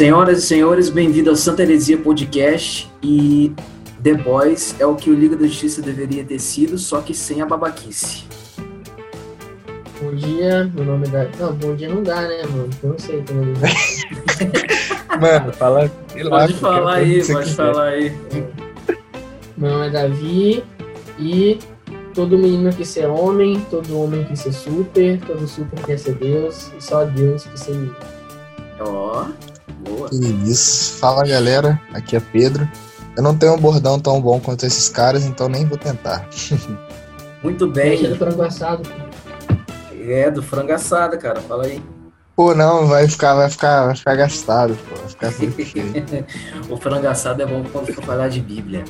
Senhoras 0.00 0.38
e 0.38 0.46
senhores, 0.46 0.88
bem-vindo 0.88 1.28
ao 1.28 1.36
Santa 1.36 1.60
Heresia 1.60 1.98
Podcast 1.98 2.90
e 3.02 3.52
The 4.02 4.14
Boys 4.14 4.74
é 4.80 4.86
o 4.86 4.96
que 4.96 5.10
o 5.10 5.14
Liga 5.14 5.36
da 5.36 5.46
Justiça 5.46 5.82
deveria 5.82 6.24
ter 6.24 6.38
sido, 6.38 6.78
só 6.78 7.02
que 7.02 7.12
sem 7.12 7.42
a 7.42 7.44
babaquice. 7.44 8.24
Bom 10.00 10.14
dia, 10.14 10.72
meu 10.74 10.86
nome 10.86 11.06
é 11.06 11.10
Davi. 11.10 11.30
Não, 11.38 11.52
bom 11.52 11.76
dia 11.76 11.90
não 11.90 12.02
dá, 12.02 12.22
né, 12.22 12.42
mano? 12.44 12.70
Eu 12.82 12.88
não 12.88 12.98
sei 12.98 13.22
como 13.28 13.42
ele 13.42 13.52
Mano, 15.20 15.52
fala. 15.52 15.92
Pode 16.30 16.54
falar 16.54 16.94
aí, 16.94 17.22
pode 17.26 17.54
falar 17.54 17.88
aí. 17.88 18.16
Meu 19.58 19.70
nome 19.70 19.86
é 19.86 19.90
Davi 19.90 20.64
e 21.18 21.58
todo 22.14 22.38
menino 22.38 22.72
quer 22.72 22.86
ser 22.86 23.06
homem, 23.06 23.60
todo 23.70 24.00
homem 24.00 24.24
quer 24.24 24.36
ser 24.36 24.52
super, 24.52 25.20
todo 25.26 25.46
super 25.46 25.78
quer 25.84 25.98
ser 25.98 26.14
Deus 26.14 26.72
e 26.78 26.82
só 26.82 27.04
Deus 27.04 27.44
quer 27.44 27.58
ser 27.58 27.72
menino. 27.72 27.96
Ó, 28.80 29.26
boa. 29.80 30.08
Que 30.08 30.16
isso. 30.16 30.94
Fala 30.98 31.24
galera, 31.26 31.80
aqui 31.92 32.16
é 32.16 32.20
Pedro. 32.20 32.68
Eu 33.16 33.22
não 33.22 33.36
tenho 33.36 33.54
um 33.54 33.58
bordão 33.58 33.98
tão 33.98 34.20
bom 34.20 34.38
quanto 34.40 34.64
esses 34.64 34.88
caras, 34.88 35.24
então 35.24 35.48
nem 35.48 35.66
vou 35.66 35.76
tentar. 35.76 36.28
Muito 37.42 37.66
Deixa 37.66 38.04
do 38.04 38.08
bem. 38.10 38.18
frango 38.18 38.42
assado. 38.42 38.82
É, 40.06 40.30
do 40.30 40.42
frango 40.42 40.72
assado, 40.72 41.18
cara, 41.18 41.40
fala 41.40 41.64
aí. 41.66 41.82
Pô, 42.36 42.54
não, 42.54 42.86
vai 42.86 43.06
ficar, 43.08 43.34
vai 43.34 43.50
ficar, 43.50 43.86
vai 43.86 43.96
ficar 43.96 44.14
gastado, 44.14 44.76
pô. 44.88 44.96
Vai 45.20 45.30
ficar 45.30 46.66
o 46.72 46.76
frango 46.76 47.06
assado 47.08 47.42
é 47.42 47.46
bom 47.46 47.62
quando 47.70 47.92
for 47.92 48.02
falar 48.04 48.28
de 48.28 48.40
Bíblia. 48.40 48.84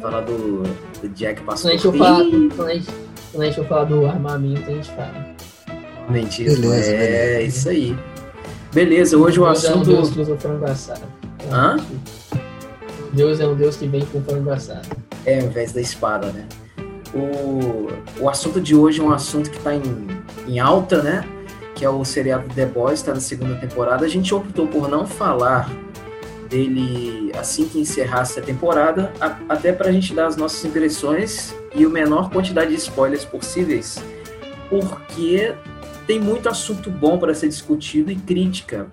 Falar 0.00 0.22
do, 0.22 0.62
do 1.00 1.08
Jack 1.14 1.40
Quando 1.42 1.48
a 1.48 1.52
Pastor. 1.52 1.70
gente 1.72 1.82
for 1.82 1.96
falar, 1.96 2.24
quando 2.56 2.68
a 2.68 2.74
gente, 2.74 2.88
quando 3.30 3.42
a 3.42 3.46
gente 3.46 3.54
for 3.56 3.66
falar 3.66 3.84
do 3.84 4.06
armamento, 4.06 4.62
a 4.70 4.74
gente 4.74 4.90
fala. 4.90 5.26
Mentira, 6.08 6.50
Beleza, 6.54 6.90
é 6.90 6.98
beleza. 6.98 7.42
isso 7.42 7.68
aí. 7.68 7.98
Beleza, 8.72 9.16
hoje 9.18 9.38
o 9.38 9.44
Deus 9.44 9.64
é 9.64 9.74
um 9.74 9.82
Deus 9.82 9.98
assunto. 9.98 10.14
que 10.14 10.20
usa 10.20 10.36
frango 10.36 10.64
assado. 10.64 11.02
Hã? 11.50 11.76
Deus 13.12 13.40
é 13.40 13.46
um 13.46 13.54
Deus 13.54 13.76
que 13.76 13.86
vem 13.86 14.04
com 14.06 14.22
frango 14.22 14.50
assado. 14.50 14.88
É, 15.26 15.40
ao 15.40 15.46
invés 15.46 15.72
da 15.72 15.80
espada, 15.80 16.28
né? 16.28 16.46
O, 17.14 17.88
o 18.22 18.28
assunto 18.28 18.60
de 18.60 18.74
hoje 18.74 19.00
é 19.00 19.04
um 19.04 19.12
assunto 19.12 19.50
que 19.50 19.58
está 19.58 19.74
em, 19.74 19.82
em 20.48 20.58
alta, 20.58 21.02
né? 21.02 21.24
Que 21.74 21.84
é 21.84 21.90
o 21.90 22.02
seriado 22.04 22.48
The 22.54 22.64
Boys, 22.66 23.00
está 23.00 23.12
na 23.12 23.20
segunda 23.20 23.54
temporada. 23.56 24.06
A 24.06 24.08
gente 24.08 24.34
optou 24.34 24.66
por 24.66 24.88
não 24.88 25.06
falar 25.06 25.70
dele 26.48 27.30
assim 27.38 27.66
que 27.68 27.78
encerrasse 27.78 28.38
a 28.38 28.42
temporada, 28.42 29.12
a- 29.20 29.36
até 29.48 29.72
para 29.72 29.88
a 29.88 29.92
gente 29.92 30.14
dar 30.14 30.26
as 30.26 30.36
nossas 30.36 30.64
impressões 30.64 31.54
e 31.74 31.84
o 31.86 31.90
menor 31.90 32.30
quantidade 32.30 32.70
de 32.70 32.76
spoilers 32.76 33.24
possíveis, 33.24 34.02
porque 34.68 35.54
tem 36.06 36.18
muito 36.20 36.48
assunto 36.48 36.90
bom 36.90 37.18
para 37.18 37.34
ser 37.34 37.48
discutido 37.48 38.10
e 38.10 38.16
crítica. 38.16 38.90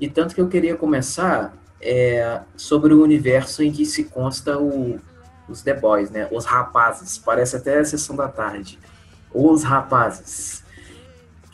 E 0.00 0.08
tanto 0.08 0.34
que 0.34 0.40
eu 0.40 0.48
queria 0.48 0.76
começar 0.76 1.54
é, 1.86 2.40
sobre 2.56 2.94
o 2.94 3.02
universo 3.02 3.62
em 3.62 3.70
que 3.70 3.84
se 3.84 4.04
consta 4.04 4.58
o- 4.58 4.98
os 5.48 5.60
The 5.62 5.74
Boys, 5.74 6.10
né? 6.10 6.26
Os 6.32 6.44
rapazes. 6.46 7.18
Parece 7.18 7.56
até 7.56 7.78
a 7.78 7.84
sessão 7.84 8.16
da 8.16 8.26
tarde. 8.28 8.78
Os 9.34 9.64
rapazes. 9.64 10.62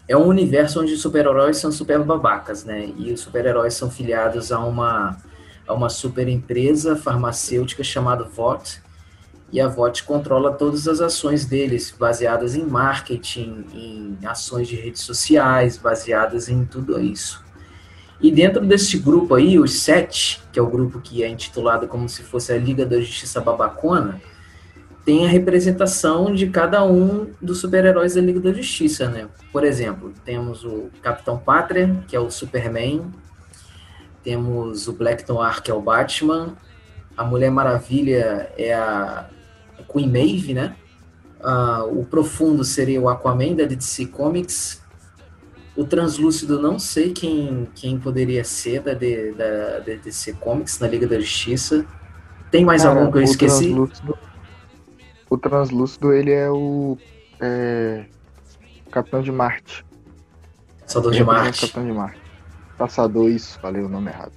É 0.06 0.16
um 0.16 0.26
universo 0.26 0.80
onde 0.80 0.96
super-heróis 0.96 1.56
são 1.56 1.72
super 1.72 2.02
babacas, 2.04 2.64
né? 2.64 2.92
E 2.96 3.12
os 3.12 3.20
super-heróis 3.20 3.74
são 3.74 3.90
filiados 3.90 4.52
a 4.52 4.58
uma, 4.58 5.16
a 5.66 5.72
uma 5.72 5.88
super 5.88 6.28
empresa 6.28 6.94
farmacêutica 6.94 7.82
chamada 7.82 8.24
VOT. 8.24 8.82
E 9.52 9.60
a 9.60 9.66
VOT 9.66 10.04
controla 10.04 10.52
todas 10.52 10.86
as 10.86 11.00
ações 11.00 11.44
deles, 11.44 11.94
baseadas 11.96 12.54
em 12.54 12.64
marketing, 12.64 13.64
em 13.72 14.18
ações 14.26 14.68
de 14.68 14.76
redes 14.76 15.02
sociais, 15.02 15.78
baseadas 15.78 16.48
em 16.48 16.64
tudo 16.64 17.00
isso. 17.00 17.42
E 18.20 18.30
dentro 18.30 18.66
desse 18.66 18.98
grupo 18.98 19.34
aí, 19.34 19.58
os 19.58 19.80
sete, 19.80 20.42
que 20.52 20.58
é 20.58 20.62
o 20.62 20.68
grupo 20.68 21.00
que 21.00 21.22
é 21.22 21.28
intitulado 21.28 21.88
como 21.88 22.08
se 22.08 22.22
fosse 22.22 22.52
a 22.52 22.58
Liga 22.58 22.84
da 22.84 23.00
Justiça 23.00 23.40
Babacona, 23.40 24.20
tem 25.04 25.26
a 25.26 25.28
representação 25.28 26.34
de 26.34 26.48
cada 26.48 26.84
um 26.84 27.30
dos 27.40 27.58
super-heróis 27.58 28.14
da 28.14 28.20
Liga 28.20 28.40
da 28.40 28.52
Justiça, 28.52 29.08
né? 29.08 29.28
Por 29.52 29.64
exemplo, 29.64 30.12
temos 30.24 30.64
o 30.64 30.90
Capitão 31.02 31.38
Pátria, 31.38 32.02
que 32.06 32.14
é 32.14 32.20
o 32.20 32.30
Superman, 32.30 33.10
temos 34.22 34.86
o 34.88 34.92
Black 34.92 35.26
Noir, 35.28 35.62
que 35.62 35.70
é 35.70 35.74
o 35.74 35.80
Batman, 35.80 36.54
a 37.16 37.24
Mulher 37.24 37.50
Maravilha 37.50 38.52
é 38.56 38.74
a 38.74 39.28
Queen 39.90 40.08
Maeve, 40.08 40.54
né? 40.54 40.76
Ah, 41.42 41.84
o 41.84 42.04
Profundo 42.04 42.62
seria 42.64 43.00
o 43.00 43.08
Aquaman 43.08 43.54
da 43.54 43.64
DC 43.64 44.06
Comics, 44.06 44.82
o 45.76 45.84
Translúcido 45.84 46.60
não 46.60 46.78
sei 46.78 47.12
quem, 47.12 47.68
quem 47.74 47.98
poderia 47.98 48.44
ser 48.44 48.82
da, 48.82 48.92
da, 48.92 49.78
da 49.78 49.94
DC 50.02 50.34
Comics 50.34 50.78
na 50.78 50.86
Liga 50.86 51.06
da 51.06 51.18
Justiça. 51.18 51.86
Tem 52.50 52.64
mais 52.64 52.82
Cara, 52.82 52.98
algum 52.98 53.10
que 53.10 53.18
eu 53.18 53.22
o 53.22 53.24
esqueci? 53.24 53.66
Translúcido, 53.66 54.18
o 55.30 55.38
Translúcido, 55.38 56.12
ele 56.12 56.32
é 56.32 56.50
o. 56.50 56.98
É, 57.40 58.04
Capitão 58.90 59.22
de 59.22 59.32
Marte. 59.32 59.86
Caçador 60.82 61.12
de 61.12 61.20
é 61.20 61.24
Marte. 61.24 61.60
Capitão 61.60 61.86
de 61.86 61.92
Marte. 61.92 62.20
Caçador, 62.76 63.30
isso, 63.30 63.58
falei 63.60 63.82
o 63.82 63.88
nome 63.88 64.10
errado. 64.10 64.32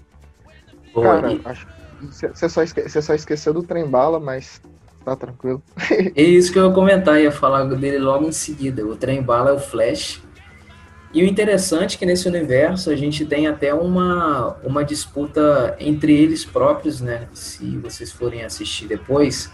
Cara, 0.94 1.40
acho 1.46 1.68
você 2.12 2.50
só, 2.50 2.62
esque- 2.64 2.90
só 3.02 3.14
esqueceu 3.14 3.54
do 3.54 3.64
trem 3.64 3.88
bala, 3.90 4.20
mas 4.20 4.62
tá 5.06 5.16
tranquilo. 5.16 5.64
É 6.16 6.22
isso 6.22 6.52
que 6.52 6.60
eu 6.60 6.68
ia 6.68 6.74
comentar, 6.74 7.20
ia 7.22 7.32
falar 7.32 7.64
dele 7.66 7.98
logo 8.00 8.28
em 8.28 8.32
seguida. 8.32 8.86
O 8.86 8.96
trem 8.96 9.22
bala 9.22 9.52
é 9.52 9.54
o 9.54 9.60
Flash. 9.60 10.22
E 11.14 11.24
o 11.24 11.28
interessante 11.28 11.96
é 11.96 12.00
que 12.00 12.06
nesse 12.06 12.28
universo 12.28 12.90
a 12.90 12.96
gente 12.96 13.24
tem 13.26 13.48
até 13.48 13.74
uma, 13.74 14.58
uma 14.64 14.84
disputa 14.84 15.76
entre 15.80 16.14
eles 16.14 16.44
próprios, 16.44 17.00
né? 17.00 17.28
Se 17.34 17.78
vocês 17.78 18.12
forem 18.12 18.44
assistir 18.44 18.88
depois. 18.88 19.52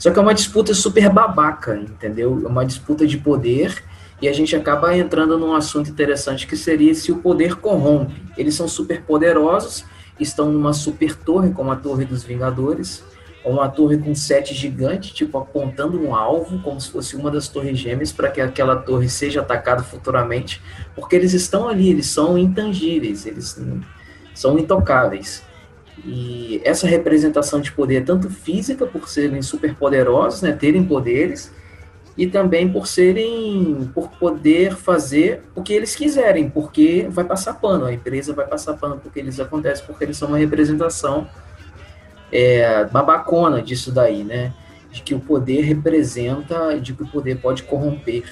Só 0.00 0.10
que 0.10 0.18
é 0.18 0.22
uma 0.22 0.32
disputa 0.32 0.72
super 0.72 1.10
babaca, 1.10 1.76
entendeu? 1.76 2.40
É 2.42 2.48
uma 2.48 2.64
disputa 2.64 3.06
de 3.06 3.18
poder 3.18 3.84
e 4.22 4.26
a 4.28 4.32
gente 4.32 4.56
acaba 4.56 4.96
entrando 4.96 5.38
num 5.38 5.54
assunto 5.54 5.90
interessante 5.90 6.46
que 6.46 6.56
seria 6.56 6.94
se 6.94 7.12
o 7.12 7.18
poder 7.18 7.56
corrompe. 7.56 8.14
Eles 8.34 8.54
são 8.54 8.66
super 8.66 9.02
poderosos, 9.02 9.84
estão 10.18 10.50
numa 10.50 10.72
super 10.72 11.14
torre, 11.14 11.52
como 11.52 11.70
a 11.70 11.76
Torre 11.76 12.06
dos 12.06 12.24
Vingadores, 12.24 13.04
ou 13.44 13.52
uma 13.52 13.68
torre 13.68 13.98
com 13.98 14.14
sete 14.14 14.54
gigante, 14.54 15.12
tipo 15.12 15.36
apontando 15.36 16.02
um 16.02 16.14
alvo, 16.14 16.62
como 16.62 16.80
se 16.80 16.90
fosse 16.90 17.14
uma 17.14 17.30
das 17.30 17.48
torres 17.48 17.78
gêmeas, 17.78 18.10
para 18.10 18.30
que 18.30 18.40
aquela 18.40 18.76
torre 18.76 19.08
seja 19.08 19.40
atacada 19.40 19.82
futuramente, 19.82 20.62
porque 20.94 21.14
eles 21.14 21.34
estão 21.34 21.68
ali, 21.68 21.90
eles 21.90 22.06
são 22.06 22.38
intangíveis, 22.38 23.26
eles 23.26 23.60
são 24.34 24.58
intocáveis. 24.58 25.42
E 26.04 26.60
essa 26.64 26.86
representação 26.86 27.60
de 27.60 27.72
poder, 27.72 28.04
tanto 28.04 28.30
física, 28.30 28.86
por 28.86 29.08
serem 29.08 29.42
super 29.42 29.74
poderosos, 29.74 30.42
né, 30.42 30.52
terem 30.52 30.84
poderes, 30.84 31.52
e 32.16 32.26
também 32.26 32.70
por 32.70 32.86
serem, 32.86 33.90
por 33.94 34.10
poder 34.10 34.74
fazer 34.76 35.42
o 35.54 35.62
que 35.62 35.72
eles 35.72 35.94
quiserem, 35.94 36.50
porque 36.50 37.06
vai 37.08 37.24
passar 37.24 37.54
pano, 37.54 37.86
a 37.86 37.92
empresa 37.92 38.32
vai 38.32 38.46
passar 38.46 38.74
pano 38.74 38.98
porque 39.02 39.20
eles 39.20 39.38
acontecem, 39.40 39.86
porque 39.86 40.04
eles 40.04 40.16
são 40.16 40.28
uma 40.28 40.38
representação 40.38 41.28
é, 42.32 42.84
babacona 42.84 43.62
disso 43.62 43.90
daí, 43.90 44.24
né? 44.24 44.52
De 44.90 45.02
que 45.02 45.14
o 45.14 45.20
poder 45.20 45.62
representa, 45.62 46.78
de 46.78 46.92
que 46.92 47.02
o 47.02 47.06
poder 47.06 47.40
pode 47.40 47.62
corromper. 47.62 48.24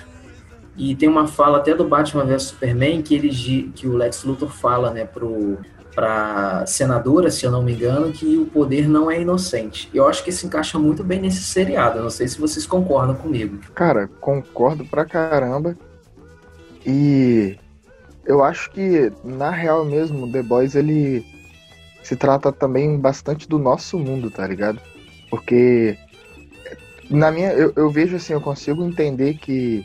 E 0.76 0.94
tem 0.94 1.09
uma 1.09 1.26
fala 1.26 1.59
até 1.59 1.75
do 1.75 1.85
Batman 1.85 2.25
vs 2.25 2.43
Superman 2.43 3.03
que 3.03 3.14
ele 3.14 3.73
que 3.75 3.87
o 3.87 3.97
Lex 3.97 4.25
Luthor 4.25 4.50
fala, 4.50 4.91
né, 4.93 5.05
pro 5.05 5.59
para 5.99 6.65
senadora, 6.65 7.29
se 7.29 7.45
eu 7.45 7.50
não 7.50 7.61
me 7.61 7.73
engano, 7.73 8.12
que 8.12 8.39
o 8.39 8.47
poder 8.47 8.89
não 8.89 9.11
é 9.11 9.21
inocente. 9.21 9.91
Eu 9.93 10.06
acho 10.06 10.23
que 10.23 10.31
se 10.31 10.47
encaixa 10.47 10.79
muito 10.79 11.03
bem 11.03 11.21
nesse 11.21 11.43
seriado. 11.43 12.00
Não 12.00 12.09
sei 12.09 12.29
se 12.29 12.39
vocês 12.39 12.65
concordam 12.65 13.17
comigo. 13.17 13.59
Cara, 13.75 14.06
concordo 14.21 14.85
pra 14.85 15.05
caramba. 15.05 15.77
E 16.87 17.59
eu 18.25 18.45
acho 18.45 18.71
que, 18.71 19.12
na 19.25 19.50
real 19.50 19.85
mesmo, 19.85 20.31
The 20.31 20.41
Boys, 20.41 20.77
ele 20.77 21.27
se 22.00 22.15
trata 22.15 22.53
também 22.53 22.97
bastante 22.97 23.49
do 23.49 23.59
nosso 23.59 23.99
mundo, 23.99 24.31
tá 24.31 24.47
ligado? 24.47 24.81
Porque 25.29 25.99
na 27.11 27.33
minha. 27.33 27.50
Eu, 27.55 27.73
eu 27.75 27.91
vejo 27.91 28.15
assim, 28.15 28.35
eu 28.35 28.41
consigo 28.41 28.85
entender 28.85 29.35
que 29.35 29.85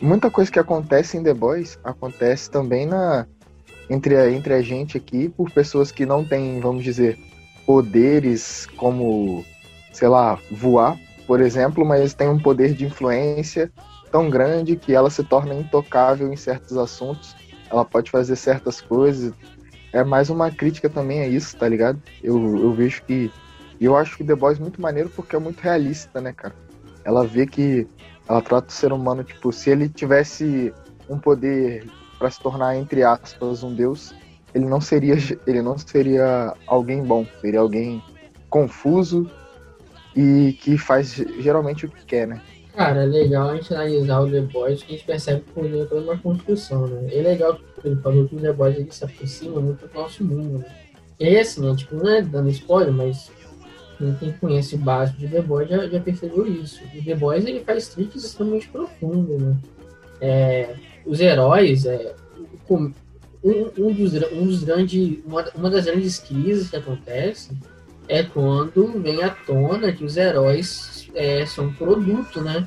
muita 0.00 0.30
coisa 0.30 0.52
que 0.52 0.60
acontece 0.60 1.16
em 1.16 1.22
The 1.24 1.34
Boys 1.34 1.80
acontece 1.82 2.48
também 2.48 2.86
na. 2.86 3.26
Entre 3.88 4.16
a, 4.16 4.30
entre 4.30 4.54
a 4.54 4.62
gente 4.62 4.96
aqui, 4.96 5.28
por 5.28 5.50
pessoas 5.50 5.92
que 5.92 6.04
não 6.04 6.24
têm, 6.24 6.60
vamos 6.60 6.82
dizer, 6.82 7.18
poderes 7.64 8.66
como, 8.76 9.44
sei 9.92 10.08
lá, 10.08 10.38
voar, 10.50 10.98
por 11.26 11.40
exemplo, 11.40 11.84
mas 11.84 12.14
têm 12.14 12.28
um 12.28 12.38
poder 12.38 12.74
de 12.74 12.84
influência 12.84 13.70
tão 14.10 14.30
grande 14.30 14.76
que 14.76 14.94
ela 14.94 15.10
se 15.10 15.22
torna 15.24 15.54
intocável 15.54 16.32
em 16.32 16.36
certos 16.36 16.76
assuntos 16.76 17.36
ela 17.70 17.84
pode 17.84 18.10
fazer 18.10 18.36
certas 18.36 18.80
coisas. 18.80 19.32
É 19.92 20.04
mais 20.04 20.30
uma 20.30 20.50
crítica 20.50 20.88
também 20.88 21.20
a 21.20 21.28
isso, 21.28 21.56
tá 21.56 21.68
ligado? 21.68 22.00
Eu, 22.22 22.36
eu 22.58 22.72
vejo 22.72 23.02
que. 23.04 23.30
E 23.78 23.84
eu 23.84 23.96
acho 23.96 24.16
que 24.16 24.24
The 24.24 24.34
Boys 24.34 24.58
é 24.58 24.60
muito 24.60 24.80
maneiro 24.80 25.10
porque 25.10 25.36
é 25.36 25.38
muito 25.38 25.60
realista, 25.60 26.20
né, 26.20 26.32
cara? 26.32 26.54
Ela 27.04 27.26
vê 27.26 27.46
que 27.46 27.86
ela 28.28 28.40
trata 28.40 28.68
o 28.68 28.72
ser 28.72 28.92
humano, 28.92 29.22
tipo, 29.22 29.52
se 29.52 29.70
ele 29.70 29.88
tivesse 29.88 30.72
um 31.08 31.18
poder 31.18 31.86
para 32.18 32.30
se 32.30 32.40
tornar, 32.40 32.76
entre 32.76 33.02
aspas, 33.02 33.62
um 33.62 33.74
deus, 33.74 34.14
ele 34.54 34.66
não 34.66 34.80
seria 34.80 35.16
ele 35.46 35.62
não 35.62 35.76
seria 35.76 36.54
alguém 36.66 37.02
bom, 37.02 37.26
seria 37.40 37.60
alguém 37.60 38.02
confuso 38.48 39.30
e 40.14 40.56
que 40.60 40.78
faz 40.78 41.14
geralmente 41.38 41.84
o 41.84 41.90
que 41.90 42.04
quer, 42.06 42.26
né? 42.26 42.40
Cara, 42.74 43.04
é 43.04 43.06
legal 43.06 43.50
a 43.50 43.56
gente 43.56 43.72
analisar 43.72 44.20
o 44.20 44.30
The 44.30 44.40
Boys, 44.42 44.82
que 44.82 44.92
a 44.92 44.96
gente 44.96 45.06
percebe 45.06 45.44
que 45.52 45.60
ele 45.60 45.80
é 45.80 45.84
toda 45.86 46.02
uma 46.02 46.18
construção, 46.18 46.86
né? 46.86 47.08
É 47.10 47.22
legal 47.22 47.54
que 47.54 47.88
ele 47.88 47.96
falou 47.96 48.28
que 48.28 48.36
o 48.36 48.40
The 48.40 48.52
Boys 48.52 48.76
ele 48.76 48.90
se 48.90 49.04
aproxima 49.04 49.60
muito 49.60 49.86
do 49.86 49.94
nosso 49.94 50.22
mundo, 50.22 50.58
né? 50.58 50.64
E 51.18 51.36
é 51.36 51.40
assim, 51.40 51.62
né? 51.62 51.74
tipo, 51.74 51.96
não 51.96 52.10
é 52.10 52.20
dando 52.20 52.50
spoiler, 52.50 52.92
mas 52.92 53.30
quem 54.20 54.32
conhece 54.32 54.74
o 54.74 54.78
básico 54.78 55.18
de 55.18 55.28
The 55.28 55.40
Boys 55.40 55.70
já, 55.70 55.88
já 55.88 56.00
percebeu 56.00 56.46
isso. 56.46 56.82
O 56.94 57.02
The 57.02 57.14
Boys 57.14 57.46
ele 57.46 57.60
faz 57.60 57.88
tricks 57.88 58.24
extremamente 58.24 58.68
profundos, 58.68 59.40
né? 59.40 59.56
É, 60.20 60.74
os 61.06 61.20
heróis, 61.20 61.86
é, 61.86 62.14
um, 62.68 62.92
um, 63.78 63.92
dos, 63.92 64.12
um 64.32 64.46
dos 64.46 64.64
grandes, 64.64 65.18
uma, 65.24 65.44
uma 65.54 65.70
das 65.70 65.84
grandes 65.84 66.18
crises 66.18 66.68
que 66.68 66.76
acontece 66.76 67.56
é 68.08 68.22
quando 68.22 69.00
vem 69.00 69.22
à 69.22 69.30
tona 69.30 69.92
que 69.92 70.04
os 70.04 70.16
heróis 70.16 71.08
é, 71.14 71.44
são 71.46 71.72
produto, 71.72 72.40
né? 72.40 72.66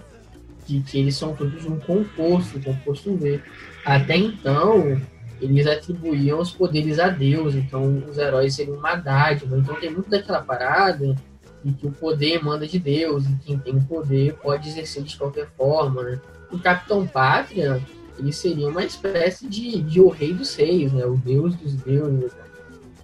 De 0.65 0.81
que 0.81 0.99
eles 0.99 1.15
são 1.15 1.33
de 1.33 1.67
um 1.67 1.79
composto, 1.79 2.61
composto 2.61 3.15
V. 3.15 3.41
Até 3.85 4.17
então, 4.17 5.01
eles 5.41 5.65
atribuíam 5.65 6.39
os 6.39 6.51
poderes 6.51 6.99
a 6.99 7.09
Deus, 7.09 7.55
então 7.55 8.03
os 8.09 8.17
heróis 8.17 8.55
seriam 8.55 8.77
uma 8.77 8.95
dádiva. 8.95 9.57
Então 9.57 9.75
tem 9.75 9.89
muito 9.89 10.09
daquela 10.09 10.41
parada 10.41 11.15
de 11.63 11.73
que 11.73 11.87
o 11.87 11.91
poder 11.91 12.43
manda 12.43 12.67
de 12.67 12.77
Deus, 12.77 13.25
e 13.25 13.35
quem 13.45 13.57
tem 13.57 13.75
o 13.75 13.83
poder 13.83 14.33
pode 14.35 14.69
exercer 14.69 15.03
de 15.03 15.17
qualquer 15.17 15.47
forma, 15.57 16.03
né? 16.03 16.21
O 16.51 16.59
Capitão 16.59 17.05
Pátria, 17.05 17.81
ele 18.19 18.33
seria 18.33 18.67
uma 18.67 18.83
espécie 18.83 19.47
de, 19.47 19.81
de 19.81 20.01
o 20.01 20.09
rei 20.09 20.33
dos 20.33 20.55
reis, 20.55 20.91
né? 20.91 21.05
O 21.05 21.17
deus 21.17 21.55
dos 21.55 21.73
deuses, 21.75 22.33
né? 22.33 22.43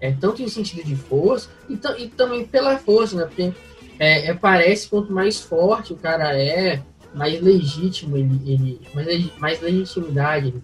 É, 0.02 0.12
tanto 0.12 0.42
em 0.42 0.48
sentido 0.48 0.84
de 0.84 0.96
força 0.96 1.50
e, 1.70 1.80
e 1.98 2.08
também 2.10 2.46
pela 2.46 2.78
força, 2.78 3.16
né? 3.16 3.26
Porque 3.26 3.54
é, 3.98 4.30
é, 4.30 4.34
parece 4.34 4.90
quanto 4.90 5.12
mais 5.12 5.40
forte 5.40 5.94
o 5.94 5.98
cara 5.98 6.38
é, 6.38 6.82
mais 7.14 7.42
legítimo 7.42 8.18
ele, 8.18 8.42
ele 8.46 8.82
mais, 8.94 9.38
mais 9.38 9.62
legitimidade 9.62 10.48
ele 10.50 10.62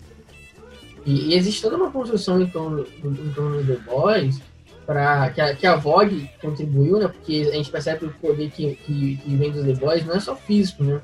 e, 1.05 1.29
e, 1.29 1.33
existe 1.35 1.61
toda 1.61 1.77
uma 1.77 1.89
construção 1.89 2.39
em 2.41 2.47
torno, 2.47 2.85
em 3.03 3.33
torno 3.33 3.63
do 3.63 3.73
The 3.73 3.81
Boys 3.89 4.39
para 4.85 5.29
que, 5.31 5.41
a, 5.41 5.55
que 5.55 5.65
a 5.65 5.75
Vogue 5.75 6.29
contribuiu, 6.41 6.99
né? 6.99 7.07
Porque 7.07 7.49
a 7.51 7.55
gente 7.55 7.71
percebe 7.71 7.99
que 7.99 8.05
o 8.05 8.13
poder 8.13 8.51
que, 8.51 8.75
que, 8.75 9.17
que 9.17 9.35
vem 9.35 9.51
dos 9.51 9.65
The 9.65 9.73
Boys 9.73 10.05
não 10.05 10.15
é 10.15 10.19
só 10.19 10.35
físico, 10.35 10.83
né? 10.83 11.01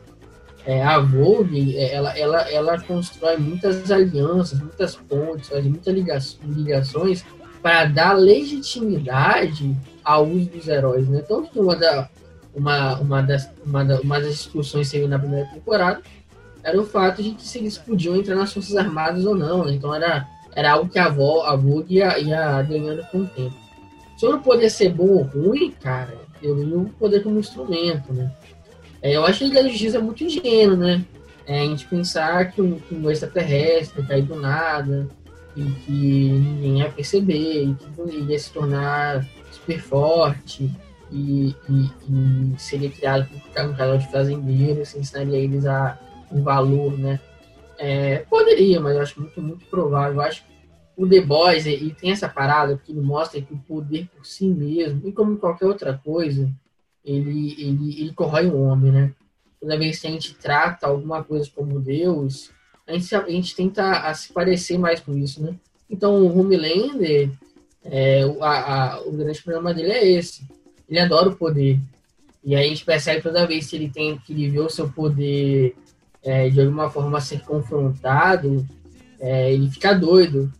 É, 0.68 0.84
a 0.84 1.00
Vogue, 1.00 1.78
é, 1.78 1.94
ela, 1.94 2.20
ela, 2.20 2.42
ela 2.52 2.82
constrói 2.82 3.38
muitas 3.38 3.90
alianças, 3.90 4.60
muitas 4.60 4.98
pontes, 4.98 5.48
faz 5.48 5.66
muitas 5.66 5.96
ligações 6.44 7.26
para 7.62 7.86
dar 7.86 8.12
legitimidade 8.12 9.74
ao 10.04 10.28
uso 10.28 10.50
dos 10.50 10.68
heróis, 10.68 11.08
né? 11.08 11.22
Tanto 11.22 11.50
que 11.52 11.58
uma, 11.58 11.74
da, 11.74 12.10
uma, 12.54 13.00
uma, 13.00 13.22
das, 13.22 13.50
uma, 13.66 13.86
da, 13.86 14.02
uma 14.02 14.20
das 14.20 14.32
discussões 14.32 14.92
que 14.92 15.08
na 15.08 15.18
primeira 15.18 15.50
temporada 15.50 16.02
era 16.62 16.78
o 16.82 16.86
fato 16.86 17.24
de 17.24 17.32
que 17.32 17.48
se 17.48 17.60
eles 17.60 17.78
podiam 17.78 18.18
entrar 18.18 18.36
nas 18.36 18.52
Forças 18.52 18.76
Armadas 18.76 19.26
ou 19.26 19.36
não, 19.36 19.64
né? 19.64 19.72
Então 19.72 19.96
era, 19.96 20.28
era 20.54 20.74
algo 20.74 20.90
que 20.90 21.00
a, 21.00 21.08
Vo, 21.08 21.44
a 21.44 21.56
Vogue 21.56 21.96
ia, 21.96 22.20
ia 22.20 22.62
ganhando 22.64 23.06
com 23.10 23.20
o 23.20 23.28
tempo. 23.28 23.56
Sobre 24.18 24.36
o 24.36 24.42
poder 24.42 24.70
ser 24.70 24.90
bom 24.90 25.08
ou 25.08 25.24
ruim, 25.24 25.72
cara, 25.80 26.14
eu 26.44 26.58
vi 26.58 26.64
o 26.74 26.90
poder 27.00 27.24
como 27.24 27.40
instrumento, 27.40 28.12
né? 28.12 28.30
É, 29.02 29.16
eu 29.16 29.26
acho 29.26 29.40
que 29.40 29.46
a 29.46 29.48
Liga 29.48 29.64
da 29.64 29.70
Justiça 29.70 29.98
é 29.98 30.02
muito 30.02 30.24
ingênuo, 30.24 30.78
né? 30.78 31.06
É, 31.46 31.62
a 31.62 31.66
gente 31.66 31.88
pensar 31.88 32.52
que 32.52 32.62
um, 32.62 32.80
um 32.92 33.10
extraterrestre 33.10 34.06
cair 34.06 34.24
do 34.24 34.36
nada, 34.36 35.08
e 35.56 35.64
que 35.64 36.30
ninguém 36.30 36.80
ia 36.80 36.90
perceber, 36.90 37.64
e 37.64 37.76
que 37.76 38.16
ia 38.16 38.40
se 38.40 38.52
tornar 38.52 39.26
super 39.52 39.80
forte, 39.80 40.70
e, 41.12 41.56
e, 41.70 41.90
e 42.10 42.60
seria 42.60 42.90
criado 42.90 43.28
por 43.30 43.66
um 43.66 43.74
canal 43.74 43.98
de 43.98 44.12
fazendeiros, 44.12 44.96
ensinaria 44.96 45.38
eles 45.38 45.66
a 45.66 45.98
um 46.32 46.44
valor, 46.44 46.98
né? 46.98 47.20
É, 47.78 48.20
poderia, 48.30 48.80
mas 48.80 48.96
eu 48.96 49.02
acho 49.02 49.22
muito, 49.22 49.42
muito 49.42 49.66
provável. 49.68 50.16
Eu 50.16 50.22
acho 50.22 50.44
que 50.44 50.50
o 50.98 51.08
The 51.08 51.22
Boys, 51.22 51.66
e 51.66 51.96
tem 52.00 52.12
essa 52.12 52.28
parada 52.28 52.80
que 52.84 52.92
ele 52.92 53.02
mostra 53.02 53.42
que 53.42 53.54
o 53.54 53.58
poder 53.58 54.08
por 54.16 54.26
si 54.26 54.48
mesmo, 54.48 55.08
e 55.08 55.12
como 55.12 55.38
qualquer 55.38 55.68
outra 55.68 56.00
coisa, 56.04 56.52
ele, 57.08 57.56
ele, 57.58 58.02
ele 58.02 58.14
corrói 58.14 58.48
o 58.48 58.62
homem, 58.62 58.92
né? 58.92 59.14
Toda 59.60 59.78
vez 59.78 60.00
que 60.00 60.08
a 60.08 60.12
gente 60.12 60.36
trata 60.36 60.86
alguma 60.86 61.24
coisa 61.24 61.50
como 61.56 61.80
Deus, 61.80 62.52
a 62.86 62.92
gente, 62.94 63.16
a 63.16 63.30
gente 63.30 63.56
tenta 63.56 64.02
a 64.02 64.14
se 64.14 64.34
parecer 64.34 64.78
mais 64.78 65.00
com 65.00 65.18
isso, 65.18 65.42
né? 65.42 65.56
Então, 65.90 66.22
o 66.22 66.38
Homelander, 66.38 67.32
é, 67.84 68.24
a, 68.42 68.96
a, 68.96 69.02
o 69.02 69.12
grande 69.14 69.42
problema 69.42 69.74
dele 69.74 69.92
é 69.92 70.06
esse. 70.12 70.46
Ele 70.90 71.00
adora 71.00 71.30
o 71.30 71.36
poder. 71.36 71.80
E 72.44 72.56
aí 72.56 72.66
a 72.66 72.70
gente 72.70 72.86
percebe 72.86 73.22
toda 73.22 73.48
vez 73.48 73.70
que 73.70 73.78
ele 73.78 73.90
tem 73.90 74.18
que 74.18 74.50
vê 74.50 74.60
o 74.60 74.70
seu 74.70 74.90
poder 74.90 75.76
é, 76.24 76.50
de 76.50 76.60
alguma 76.60 76.90
forma 76.90 77.22
ser 77.22 77.42
confrontado, 77.42 78.68
é, 79.20 79.54
ele 79.54 79.70
fica 79.70 79.94
doido. 79.94 80.52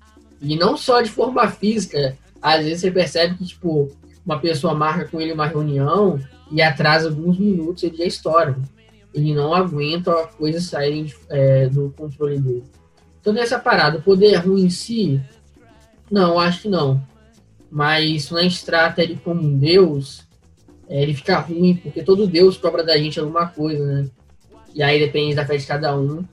E 0.42 0.56
não 0.56 0.78
só 0.78 1.02
de 1.02 1.10
forma 1.10 1.50
física, 1.50 2.18
às 2.42 2.64
vezes 2.64 2.82
você 2.82 2.92
percebe 2.92 3.36
que, 3.36 3.46
tipo, 3.46 3.92
uma 4.26 4.40
pessoa 4.40 4.74
marca 4.74 5.08
com 5.08 5.20
ele 5.20 5.34
uma 5.34 5.48
reunião 5.48 6.20
e 6.52 6.62
atrasa 6.62 7.10
alguns 7.10 7.38
minutos, 7.38 7.84
ele 7.84 7.98
já 7.98 8.06
estoura 8.06 8.58
ele 9.18 9.34
não 9.34 9.54
aguenta 9.54 10.14
coisas 10.38 10.66
saírem 10.66 11.12
é, 11.30 11.68
do 11.68 11.94
controle 11.98 12.40
dele. 12.40 12.64
Então, 13.20 13.34
nessa 13.34 13.60
parada, 13.60 13.98
o 13.98 14.02
poder 14.02 14.34
é 14.34 14.38
ruim 14.38 14.66
em 14.66 14.70
si? 14.70 15.20
Não, 16.10 16.40
acho 16.40 16.64
que 16.64 16.70
não. 16.70 17.02
Mas 17.70 18.30
quando 18.30 18.40
a 18.40 18.44
gente 18.44 18.64
trata 18.64 19.02
ele 19.02 19.20
como 19.24 19.42
um 19.42 19.58
deus, 19.58 20.26
é, 20.88 21.02
ele 21.02 21.14
fica 21.14 21.40
ruim, 21.40 21.76
porque 21.76 22.04
todo 22.04 22.28
deus 22.28 22.58
cobra 22.58 22.84
da 22.84 22.98
gente 22.98 23.20
alguma 23.20 23.48
coisa, 23.48 23.86
né? 23.86 24.10
E 24.74 24.84
aí 24.84 25.00
depende 25.00 25.36
da 25.36 25.46
fé 25.46 25.58
de 25.58 25.66
cada 25.66 25.98
um, 25.98 26.24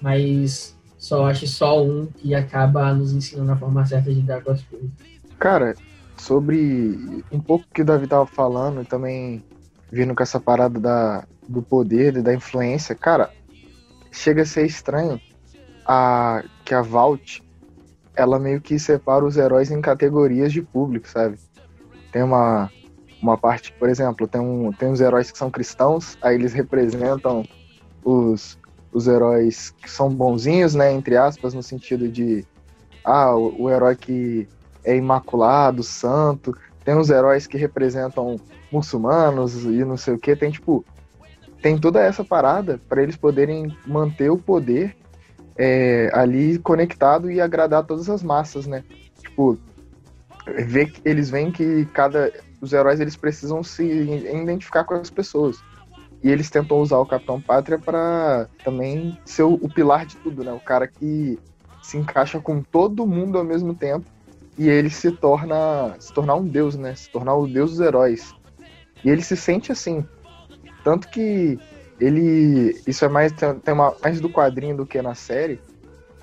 mas 0.00 0.76
só 0.98 1.26
acho 1.26 1.46
só 1.46 1.82
um 1.82 2.06
que 2.06 2.34
acaba 2.34 2.92
nos 2.92 3.12
ensinando 3.12 3.52
a 3.52 3.56
forma 3.56 3.86
certa 3.86 4.10
de 4.10 4.20
lidar 4.20 4.42
com 4.42 4.50
as 4.50 4.62
coisas. 4.62 4.90
Cara, 5.38 5.74
sobre 6.18 7.24
um 7.30 7.40
pouco 7.40 7.64
que 7.72 7.82
o 7.82 7.84
Davi 7.84 8.06
tava 8.06 8.26
falando, 8.26 8.84
também 8.84 9.42
vindo 9.92 10.14
com 10.14 10.22
essa 10.22 10.40
parada 10.40 10.80
da, 10.80 11.24
do 11.46 11.60
poder 11.60 12.16
e 12.16 12.22
da 12.22 12.32
influência, 12.32 12.94
cara, 12.94 13.30
chega 14.10 14.40
a 14.40 14.46
ser 14.46 14.64
estranho 14.64 15.20
a, 15.86 16.42
que 16.64 16.74
a 16.74 16.80
Vault 16.80 17.44
ela 18.16 18.38
meio 18.38 18.60
que 18.60 18.78
separa 18.78 19.24
os 19.24 19.36
heróis 19.36 19.70
em 19.70 19.80
categorias 19.80 20.52
de 20.52 20.62
público, 20.62 21.08
sabe? 21.08 21.38
Tem 22.10 22.22
uma, 22.22 22.70
uma 23.22 23.36
parte, 23.36 23.72
por 23.72 23.88
exemplo, 23.88 24.26
tem, 24.26 24.40
um, 24.40 24.72
tem 24.72 24.90
os 24.90 25.00
heróis 25.00 25.30
que 25.30 25.38
são 25.38 25.50
cristãos, 25.50 26.16
aí 26.22 26.34
eles 26.34 26.52
representam 26.52 27.44
os, 28.02 28.58
os 28.92 29.06
heróis 29.06 29.74
que 29.82 29.90
são 29.90 30.10
bonzinhos, 30.10 30.74
né, 30.74 30.92
entre 30.92 31.16
aspas, 31.16 31.54
no 31.54 31.62
sentido 31.62 32.08
de 32.08 32.46
ah, 33.04 33.34
o, 33.34 33.64
o 33.64 33.70
herói 33.70 33.96
que 33.96 34.48
é 34.84 34.96
imaculado, 34.96 35.82
santo. 35.82 36.56
Tem 36.84 36.96
os 36.96 37.10
heróis 37.10 37.46
que 37.46 37.56
representam 37.56 38.36
muçulmanos 38.70 39.64
e 39.64 39.84
não 39.84 39.96
sei 39.96 40.14
o 40.14 40.18
que. 40.18 40.34
Tem 40.34 40.50
tipo 40.50 40.84
tem 41.60 41.78
toda 41.78 42.00
essa 42.02 42.24
parada 42.24 42.80
para 42.88 43.02
eles 43.02 43.16
poderem 43.16 43.76
manter 43.86 44.30
o 44.30 44.36
poder 44.36 44.96
é, 45.56 46.10
ali 46.12 46.58
conectado 46.58 47.30
e 47.30 47.40
agradar 47.40 47.84
todas 47.84 48.10
as 48.10 48.22
massas, 48.22 48.66
né? 48.66 48.82
Tipo, 49.20 49.56
ver 50.44 50.90
que 50.90 51.00
eles 51.04 51.30
veem 51.30 51.52
que 51.52 51.86
cada 51.86 52.32
os 52.60 52.72
heróis 52.72 53.00
eles 53.00 53.16
precisam 53.16 53.62
se 53.62 53.84
identificar 53.84 54.84
com 54.84 54.94
as 54.94 55.10
pessoas. 55.10 55.62
E 56.22 56.30
eles 56.30 56.48
tentam 56.48 56.78
usar 56.78 56.98
o 56.98 57.06
Capitão 57.06 57.40
Pátria 57.40 57.78
para 57.78 58.48
também 58.64 59.18
ser 59.24 59.42
o, 59.42 59.54
o, 59.54 59.68
pilar 59.68 60.06
de 60.06 60.16
tudo, 60.16 60.44
né? 60.44 60.52
O 60.52 60.60
cara 60.60 60.86
que 60.86 61.36
se 61.82 61.96
encaixa 61.96 62.38
com 62.38 62.62
todo 62.62 63.06
mundo 63.06 63.36
ao 63.36 63.42
mesmo 63.42 63.74
tempo 63.74 64.06
e 64.58 64.68
ele 64.68 64.90
se 64.90 65.10
torna 65.10 65.96
se 65.98 66.12
tornar 66.12 66.34
um 66.36 66.46
deus, 66.46 66.76
né? 66.76 66.94
Se 66.94 67.10
tornar 67.10 67.34
o 67.34 67.46
deus 67.46 67.72
dos 67.72 67.80
heróis. 67.80 68.34
E 69.04 69.10
ele 69.10 69.22
se 69.22 69.36
sente 69.36 69.72
assim, 69.72 70.06
tanto 70.84 71.08
que 71.08 71.58
ele. 71.98 72.80
Isso 72.86 73.04
é 73.04 73.08
mais. 73.08 73.32
Tem 73.32 73.74
uma, 73.74 73.94
mais 74.02 74.20
do 74.20 74.28
quadrinho 74.28 74.76
do 74.76 74.86
que 74.86 75.00
na 75.00 75.14
série. 75.14 75.60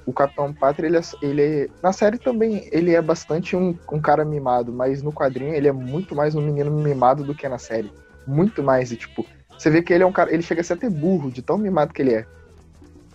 O 0.05 0.13
Capitão 0.13 0.51
Pátria, 0.53 0.87
ele, 0.87 0.97
é, 0.97 1.01
ele 1.21 1.41
é, 1.41 1.69
Na 1.83 1.93
série 1.93 2.17
também, 2.17 2.67
ele 2.71 2.95
é 2.95 3.01
bastante 3.01 3.55
um, 3.55 3.77
um 3.91 4.01
cara 4.01 4.25
mimado, 4.25 4.73
mas 4.73 5.03
no 5.03 5.13
quadrinho 5.13 5.53
ele 5.53 5.67
é 5.67 5.71
muito 5.71 6.15
mais 6.15 6.33
um 6.33 6.41
menino 6.41 6.71
mimado 6.71 7.23
do 7.23 7.35
que 7.35 7.47
na 7.47 7.59
série. 7.59 7.91
Muito 8.25 8.63
mais. 8.63 8.91
E, 8.91 8.95
tipo, 8.95 9.25
você 9.57 9.69
vê 9.69 9.81
que 9.81 9.93
ele 9.93 10.03
é 10.03 10.07
um 10.07 10.11
cara. 10.11 10.33
Ele 10.33 10.41
chega 10.41 10.61
a 10.61 10.63
ser 10.63 10.73
até 10.73 10.89
burro, 10.89 11.31
de 11.31 11.41
tão 11.41 11.57
mimado 11.57 11.93
que 11.93 12.01
ele 12.01 12.13
é. 12.13 12.25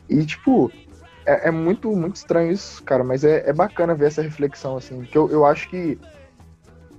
E, 0.09 0.25
tipo, 0.25 0.71
é, 1.27 1.49
é, 1.49 1.51
muito, 1.51 1.91
muito 1.95 2.17
estranho 2.17 2.53
isso, 2.53 2.83
cara, 2.83 3.03
mas 3.03 3.25
é, 3.25 3.49
é 3.49 3.53
bacana 3.53 3.95
ver 3.95 4.07
essa 4.07 4.23
reflexão, 4.23 4.77
assim, 4.77 5.03
que 5.03 5.17
eu, 5.17 5.31
eu 5.31 5.45
acho 5.45 5.69
que, 5.69 5.99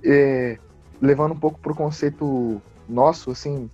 é, 0.04 0.58
levando 1.00 1.32
um 1.32 1.38
pouco 1.38 1.58
pro 1.58 1.74
conceito 1.74 2.60
nosso, 2.88 3.30
assim, 3.30 3.70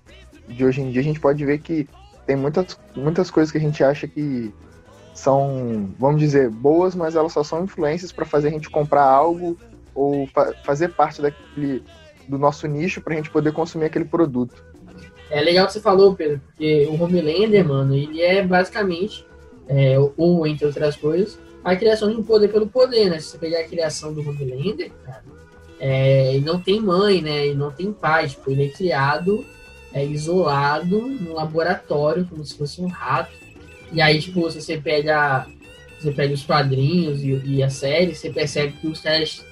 de 0.49 0.64
hoje 0.64 0.80
em 0.80 0.90
dia, 0.90 1.00
a 1.00 1.04
gente 1.04 1.21
pode 1.21 1.44
ver 1.44 1.59
que 1.59 1.88
tem 2.26 2.37
muitas, 2.37 2.78
muitas 2.94 3.30
coisas 3.30 3.50
que 3.50 3.59
a 3.59 3.61
gente 3.61 3.82
acha 3.82 4.06
que 4.06 4.52
são, 5.14 5.90
vamos 5.99 6.21
dizer, 6.21 6.50
boas, 6.50 6.94
mas 6.94 7.16
elas 7.16 7.32
só 7.32 7.42
são 7.42 7.64
influências 7.64 8.12
para 8.12 8.25
fazer 8.25 8.49
a 8.49 8.52
gente 8.52 8.71
comprar 8.71 9.04
algo 9.04 9.56
ou 9.94 10.26
fa 10.28 10.54
fazer 10.64 10.88
parte 10.94 11.21
daquele, 11.21 11.85
do 12.28 12.38
nosso 12.38 12.66
nicho 12.66 13.00
para 13.00 13.14
a 13.14 13.16
gente 13.16 13.30
poder 13.30 13.52
consumir 13.52 13.87
aquele 13.87 14.04
produto. 14.04 14.64
É 15.30 15.40
legal 15.40 15.66
que 15.66 15.73
você 15.73 15.80
falou, 15.80 16.14
Pedro, 16.14 16.40
porque 16.47 16.87
o 16.90 17.02
Homelander, 17.02 17.66
mano, 17.66 17.94
ele 17.94 18.21
é 18.21 18.44
basicamente, 18.47 19.26
é, 19.72 19.96
ou 20.16 20.46
entre 20.46 20.66
outras 20.66 20.96
coisas, 20.96 21.38
a 21.64 21.74
criação 21.74 22.10
de 22.10 22.16
um 22.16 22.22
poder 22.22 22.48
pelo 22.48 22.66
poder, 22.66 23.08
né? 23.08 23.18
Se 23.18 23.28
você 23.28 23.38
pegar 23.38 23.60
a 23.60 23.64
criação 23.64 24.12
do 24.12 24.20
Homelander, 24.20 24.90
cara, 25.04 25.24
é, 25.80 26.34
ele 26.34 26.44
não 26.44 26.60
tem 26.60 26.78
mãe, 26.78 27.22
né? 27.22 27.46
Ele 27.46 27.54
não 27.54 27.70
tem 27.70 27.90
pai, 27.90 28.28
tipo, 28.28 28.50
ele 28.50 28.66
é 28.66 28.68
criado 28.68 29.44
é, 29.94 30.04
isolado 30.04 31.00
no 31.00 31.32
laboratório, 31.32 32.26
como 32.28 32.44
se 32.44 32.56
fosse 32.56 32.82
um 32.82 32.86
rato. 32.86 33.32
E 33.92 34.00
aí, 34.00 34.20
tipo, 34.20 34.42
você 34.42 34.78
pega, 34.78 35.46
você 35.98 36.10
pega 36.12 36.34
os 36.34 36.44
quadrinhos 36.44 37.22
e, 37.22 37.30
e 37.44 37.62
a 37.62 37.70
série, 37.70 38.14
você 38.14 38.30
percebe 38.30 38.74
que 38.74 38.86
os 38.86 39.00
caras 39.00 39.44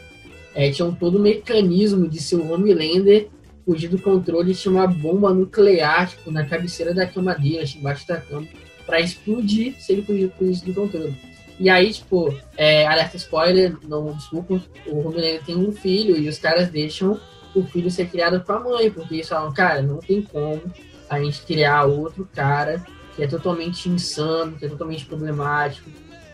é, 0.54 0.70
tinham 0.70 0.94
todo 0.94 1.16
o 1.16 1.22
mecanismo 1.22 2.08
de 2.08 2.20
ser 2.20 2.36
o 2.36 2.52
Homelander 2.52 3.28
fugir 3.64 3.88
do 3.88 4.00
controle 4.00 4.54
tinha 4.54 4.72
uma 4.72 4.86
bomba 4.86 5.32
nuclear 5.32 6.08
tipo, 6.08 6.30
na 6.32 6.44
cabeceira 6.44 6.92
da 6.92 7.06
cama 7.06 7.34
dele, 7.34 7.70
embaixo 7.76 8.06
da 8.08 8.16
cama, 8.16 8.46
para 8.90 9.00
explodir 9.00 9.76
se 9.78 9.92
ele 9.92 10.02
fugir, 10.02 10.32
fugir 10.36 10.64
do 10.64 10.74
controle. 10.74 11.16
E 11.60 11.70
aí, 11.70 11.92
tipo, 11.92 12.36
é, 12.56 12.84
alerta 12.88 13.16
spoiler, 13.16 13.76
não 13.86 14.12
desculpa, 14.12 14.60
o 14.86 14.98
Homelander 14.98 15.44
tem 15.44 15.56
um 15.56 15.70
filho 15.70 16.16
e 16.16 16.28
os 16.28 16.38
caras 16.38 16.68
deixam 16.70 17.20
o 17.54 17.62
filho 17.62 17.88
ser 17.88 18.08
criado 18.08 18.42
com 18.42 18.52
a 18.52 18.58
mãe, 18.58 18.90
porque 18.90 19.14
eles 19.14 19.28
falam, 19.28 19.52
cara, 19.52 19.80
não 19.80 19.98
tem 19.98 20.22
como 20.22 20.60
a 21.08 21.20
gente 21.20 21.42
criar 21.42 21.84
outro 21.84 22.28
cara 22.34 22.84
que 23.14 23.22
é 23.22 23.28
totalmente 23.28 23.88
insano, 23.88 24.56
que 24.56 24.64
é 24.64 24.68
totalmente 24.68 25.06
problemático, 25.06 25.88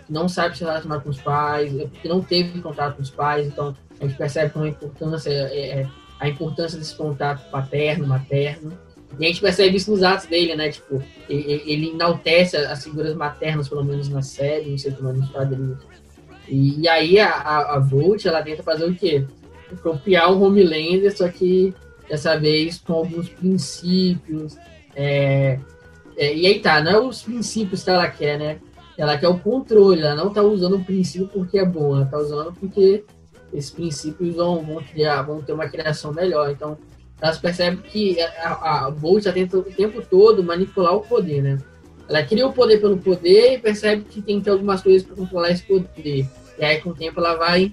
que 0.07 0.13
não 0.13 0.27
sabe 0.29 0.57
se 0.57 0.65
relacionar 0.65 1.01
com 1.01 1.11
os 1.11 1.21
pais, 1.21 1.79
é 1.79 1.87
que 2.01 2.09
não 2.09 2.23
teve 2.23 2.63
contato 2.63 2.97
com 2.97 3.03
os 3.03 3.11
pais, 3.11 3.47
então 3.47 3.77
a 4.01 4.07
gente 4.07 4.17
percebe 4.17 4.51
como 4.51 4.65
a 4.65 4.69
importância 4.69 5.31
é, 5.31 5.81
é 5.81 5.89
a 6.19 6.29
importância 6.29 6.79
desse 6.79 6.95
contato 6.95 7.51
paterno, 7.51 8.07
materno. 8.07 8.86
E 9.19 9.25
a 9.25 9.29
gente 9.29 9.41
percebe 9.41 9.77
isso 9.77 9.91
nos 9.91 10.03
atos 10.03 10.27
dele, 10.27 10.55
né? 10.55 10.71
Tipo, 10.71 11.03
ele, 11.29 11.91
enaltece 11.91 12.57
as 12.57 12.85
figuras 12.85 13.15
maternas, 13.15 13.69
pelo 13.69 13.85
menos 13.85 14.09
na 14.09 14.23
série, 14.23 14.71
não 14.71 14.79
sei 14.79 14.93
como 14.93 15.11
é 15.11 15.13
nos 15.13 15.31
quadrinhos. 15.31 15.79
E, 16.49 16.81
e 16.81 16.89
aí 16.89 17.19
a, 17.19 17.31
a, 17.31 17.77
a 17.77 17.81
Bolt, 17.81 18.25
ela 18.27 18.43
tenta 18.43 18.63
fazer 18.63 18.85
o 18.85 18.95
quê? 18.95 19.25
copiar 19.83 20.33
o 20.33 20.41
Homelander, 20.43 21.17
só 21.17 21.29
que 21.29 21.75
dessa 22.09 22.39
vez 22.39 22.79
com 22.79 22.93
alguns 22.95 23.29
princípios. 23.29 24.57
É, 24.95 25.59
é, 26.17 26.35
e 26.35 26.47
aí 26.47 26.61
tá, 26.61 26.83
não 26.83 26.91
é 26.93 27.01
os 27.01 27.23
princípios 27.23 27.83
que 27.83 27.91
ela 27.91 28.09
quer, 28.09 28.39
né? 28.39 28.59
Ela 28.97 29.19
quer 29.19 29.29
o 29.29 29.39
controle, 29.39 30.01
ela 30.01 30.15
não 30.15 30.33
tá 30.33 30.43
usando 30.43 30.77
o 30.77 30.85
princípio 30.85 31.29
porque 31.29 31.59
é 31.59 31.65
bom, 31.65 31.97
ela 31.97 32.07
tá 32.07 32.17
usando 32.17 32.53
porque 32.55 33.05
esses 33.53 33.71
princípios 33.71 34.35
vão, 34.35 34.65
vão, 34.65 34.83
criar, 34.83 35.23
vão 35.23 35.43
ter 35.43 35.53
uma 35.53 35.69
criação 35.69 36.13
melhor. 36.13 36.51
Então, 36.51 36.79
elas 37.21 37.39
percebem 37.39 37.81
que 37.81 38.21
a, 38.21 38.87
a 38.87 38.91
Bolt 38.91 39.25
tenta 39.25 39.59
o 39.59 39.63
tempo 39.63 40.03
todo 40.03 40.45
manipular 40.45 40.95
o 40.95 41.01
poder, 41.01 41.43
né? 41.43 41.59
Ela 42.09 42.23
cria 42.23 42.47
o 42.47 42.53
poder 42.53 42.81
pelo 42.81 42.99
poder 42.99 43.55
e 43.55 43.59
percebe 43.59 44.05
que 44.05 44.23
tem 44.23 44.39
que 44.39 44.45
ter 44.45 44.51
algumas 44.51 44.83
coisas 44.83 45.03
para 45.03 45.17
controlar 45.17 45.51
esse 45.51 45.63
poder. 45.63 46.29
E 46.59 46.65
aí, 46.65 46.81
com 46.81 46.91
o 46.91 46.95
tempo, 46.95 47.19
ela 47.19 47.35
vai 47.35 47.73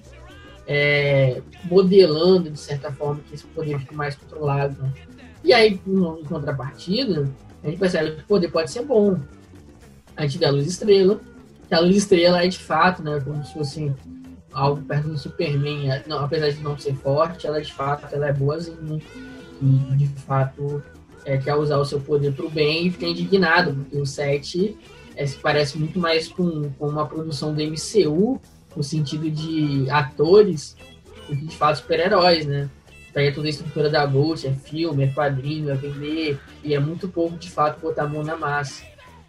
é, 0.66 1.40
modelando, 1.64 2.50
de 2.50 2.58
certa 2.58 2.90
forma, 2.90 3.20
que 3.28 3.34
esse 3.34 3.44
poder 3.44 3.78
fique 3.78 3.94
mais 3.94 4.16
controlado. 4.16 4.92
E 5.44 5.52
aí, 5.52 5.80
em 5.86 6.24
contrapartida, 6.24 7.30
a 7.62 7.68
gente 7.68 7.78
percebe 7.78 8.12
que 8.12 8.22
o 8.22 8.26
poder 8.26 8.50
pode 8.50 8.70
ser 8.70 8.84
bom. 8.84 9.20
A 10.16 10.22
gente 10.22 10.38
vê 10.38 10.46
a 10.46 10.50
luz 10.50 10.66
estrela, 10.66 11.20
que 11.68 11.74
a 11.74 11.80
luz 11.80 11.96
estrela 11.96 12.42
é 12.42 12.48
de 12.48 12.58
fato, 12.58 13.02
né, 13.02 13.20
como 13.20 13.44
se 13.44 13.52
fosse 13.52 13.92
algo 14.52 14.82
perto 14.82 15.08
do 15.08 15.18
Superman, 15.18 15.88
não, 16.06 16.20
apesar 16.20 16.50
de 16.50 16.60
não 16.60 16.78
ser 16.78 16.94
forte, 16.94 17.46
ela 17.46 17.60
de 17.60 17.72
fato 17.72 18.06
ela 18.14 18.28
é 18.28 18.32
boazinha, 18.32 19.00
e 19.64 19.96
de 19.96 20.08
fato 20.08 20.82
é, 21.24 21.38
quer 21.38 21.54
usar 21.54 21.78
o 21.78 21.84
seu 21.84 22.00
poder 22.00 22.32
para 22.32 22.44
o 22.44 22.50
bem 22.50 22.86
e 22.86 22.90
fica 22.90 23.06
indignado, 23.06 23.74
porque 23.74 23.96
o 23.96 24.06
7 24.06 24.76
é, 25.16 25.26
parece 25.42 25.78
muito 25.78 25.98
mais 25.98 26.28
com, 26.28 26.70
com 26.78 26.88
uma 26.88 27.06
produção 27.06 27.54
do 27.54 27.62
MCU 27.62 28.40
no 28.76 28.82
sentido 28.82 29.30
de 29.30 29.88
atores 29.90 30.76
do 31.28 31.36
que 31.36 31.46
de 31.46 31.56
fato 31.56 31.76
super-heróis, 31.76 32.46
né? 32.46 32.68
Pega 33.12 33.32
toda 33.32 33.46
a 33.46 33.50
estrutura 33.50 33.88
da 33.88 34.04
bolsa, 34.06 34.48
é 34.48 34.52
filme, 34.52 35.04
é 35.04 35.06
quadrinho, 35.06 35.70
é 35.70 35.74
vender, 35.74 36.38
e 36.64 36.74
é 36.74 36.80
muito 36.80 37.08
pouco 37.08 37.38
de 37.38 37.48
fato 37.48 37.80
botar 37.80 38.02
a 38.02 38.08
mão 38.08 38.24
na 38.24 38.36
massa. 38.36 38.82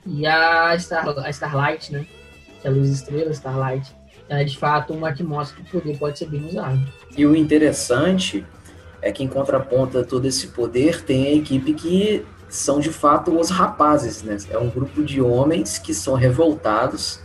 E 0.05 0.25
a, 0.25 0.77
Star, 0.77 1.07
a 1.19 1.29
Starlight, 1.29 1.93
né? 1.93 2.05
Que 2.61 2.67
é 2.67 2.71
a 2.71 2.73
luz 2.73 2.89
estrela, 2.89 3.29
Starlight, 3.31 3.95
é 4.27 4.43
de 4.43 4.57
fato 4.57 4.91
uma 4.91 5.13
que 5.13 5.23
mostra 5.23 5.55
que 5.55 5.77
o 5.77 5.81
poder 5.81 5.97
pode 5.97 6.17
ser 6.17 6.27
bem 6.27 6.45
usado. 6.47 6.81
E 7.15 7.25
o 7.25 7.35
interessante 7.35 8.43
é 9.05 9.12
que 9.12 9.24
em 9.24 9.27
contraponto 9.27 10.03
todo 10.03 10.27
esse 10.27 10.47
poder 10.47 11.03
tem 11.03 11.27
a 11.27 11.33
equipe 11.33 11.75
que 11.75 12.25
são 12.50 12.79
de 12.79 12.91
fato 12.91 13.39
os 13.39 13.51
rapazes, 13.51 14.24
né? 14.24 14.35
É 14.50 14.57
um 14.57 14.67
grupo 14.67 15.03
de 15.03 15.21
homens 15.21 15.77
que 15.77 15.93
são 15.93 16.15
revoltados 16.15 17.19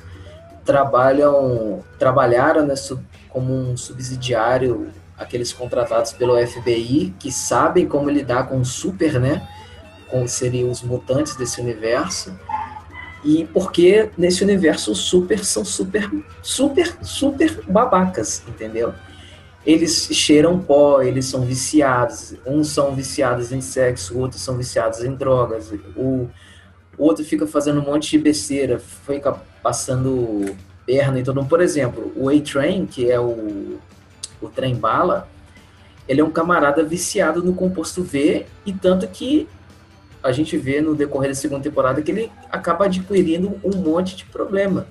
trabalham, 0.62 1.82
trabalharam 1.98 2.66
né, 2.66 2.74
como 3.30 3.50
um 3.50 3.78
subsidiário, 3.78 4.88
aqueles 5.16 5.54
contratados 5.54 6.12
pelo 6.12 6.36
FBI, 6.46 7.14
que 7.18 7.32
sabem 7.32 7.88
como 7.88 8.10
lidar 8.10 8.46
com 8.46 8.60
o 8.60 8.64
super, 8.64 9.18
né? 9.18 9.48
Com, 10.10 10.28
seriam 10.28 10.70
os 10.70 10.82
mutantes 10.82 11.34
desse 11.34 11.62
universo. 11.62 12.38
E 13.24 13.46
porque 13.54 14.10
nesse 14.18 14.44
universo 14.44 14.92
os 14.92 14.98
super 14.98 15.42
são 15.42 15.64
super, 15.64 16.10
super, 16.42 16.94
super 17.02 17.62
babacas, 17.66 18.42
entendeu? 18.46 18.92
Eles 19.64 20.08
cheiram 20.12 20.58
pó, 20.58 21.02
eles 21.02 21.26
são 21.26 21.42
viciados. 21.42 22.34
Uns 22.46 22.68
são 22.68 22.94
viciados 22.94 23.52
em 23.52 23.60
sexo, 23.60 24.18
outros 24.18 24.40
são 24.40 24.56
viciados 24.56 25.04
em 25.04 25.14
drogas. 25.14 25.70
O, 25.96 26.28
outro 26.96 27.24
fica 27.24 27.46
fazendo 27.46 27.80
um 27.80 27.84
monte 27.84 28.10
de 28.10 28.18
besteira, 28.18 28.78
fica 28.78 29.36
passando 29.62 30.54
perna 30.86 31.20
e 31.20 31.22
tudo. 31.22 31.44
Por 31.44 31.60
exemplo, 31.60 32.12
o 32.16 32.28
A-Train, 32.28 32.86
que 32.86 33.10
é 33.10 33.18
o, 33.18 33.78
o 34.40 34.48
trem 34.48 34.74
bala, 34.74 35.28
ele 36.08 36.20
é 36.20 36.24
um 36.24 36.30
camarada 36.30 36.82
viciado 36.82 37.42
no 37.42 37.54
composto 37.54 38.02
V 38.02 38.46
e 38.66 38.72
tanto 38.72 39.06
que 39.08 39.48
a 40.22 40.32
gente 40.32 40.56
vê 40.56 40.80
no 40.80 40.94
decorrer 40.94 41.30
da 41.30 41.34
segunda 41.34 41.62
temporada 41.62 42.02
que 42.02 42.10
ele 42.10 42.32
acaba 42.50 42.86
adquirindo 42.86 43.58
um 43.64 43.76
monte 43.76 44.16
de 44.16 44.24
problema 44.26 44.86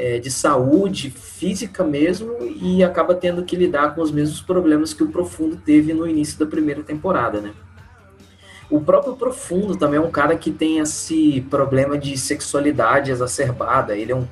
é, 0.00 0.18
de 0.18 0.30
saúde 0.30 1.10
física 1.10 1.84
mesmo 1.84 2.38
e 2.40 2.82
acaba 2.82 3.14
tendo 3.14 3.44
que 3.44 3.54
lidar 3.54 3.94
com 3.94 4.00
os 4.00 4.10
mesmos 4.10 4.40
problemas 4.40 4.94
que 4.94 5.02
o 5.02 5.08
Profundo 5.08 5.56
teve 5.56 5.92
no 5.92 6.08
início 6.08 6.38
da 6.38 6.46
primeira 6.46 6.82
temporada, 6.82 7.38
né? 7.38 7.52
O 8.70 8.80
próprio 8.80 9.14
Profundo 9.14 9.76
também 9.76 9.98
é 9.98 10.00
um 10.00 10.10
cara 10.10 10.36
que 10.36 10.50
tem 10.50 10.78
esse 10.78 11.42
problema 11.50 11.98
de 11.98 12.16
sexualidade 12.16 13.10
exacerbada. 13.10 13.94
Ele 13.94 14.12
é 14.12 14.16
um, 14.16 14.26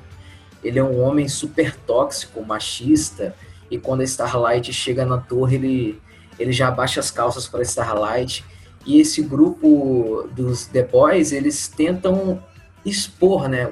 ele 0.63 0.79
é 0.79 0.83
um 0.83 0.99
homem 1.01 1.27
super 1.27 1.75
tóxico, 1.75 2.43
machista. 2.43 3.35
E 3.69 3.77
quando 3.77 4.01
a 4.01 4.05
Starlight 4.05 4.73
chega 4.73 5.05
na 5.05 5.19
torre, 5.19 5.57
ele, 5.57 6.01
ele 6.39 6.51
já 6.51 6.69
abaixa 6.69 6.99
as 6.99 7.11
calças 7.11 7.47
para 7.47 7.61
Starlight. 7.61 8.43
E 8.87 8.99
esse 8.99 9.21
grupo 9.21 10.27
dos 10.31 10.65
The 10.65 10.81
Boys, 10.83 11.31
eles 11.31 11.67
tentam 11.67 12.41
expor 12.83 13.47
né, 13.47 13.71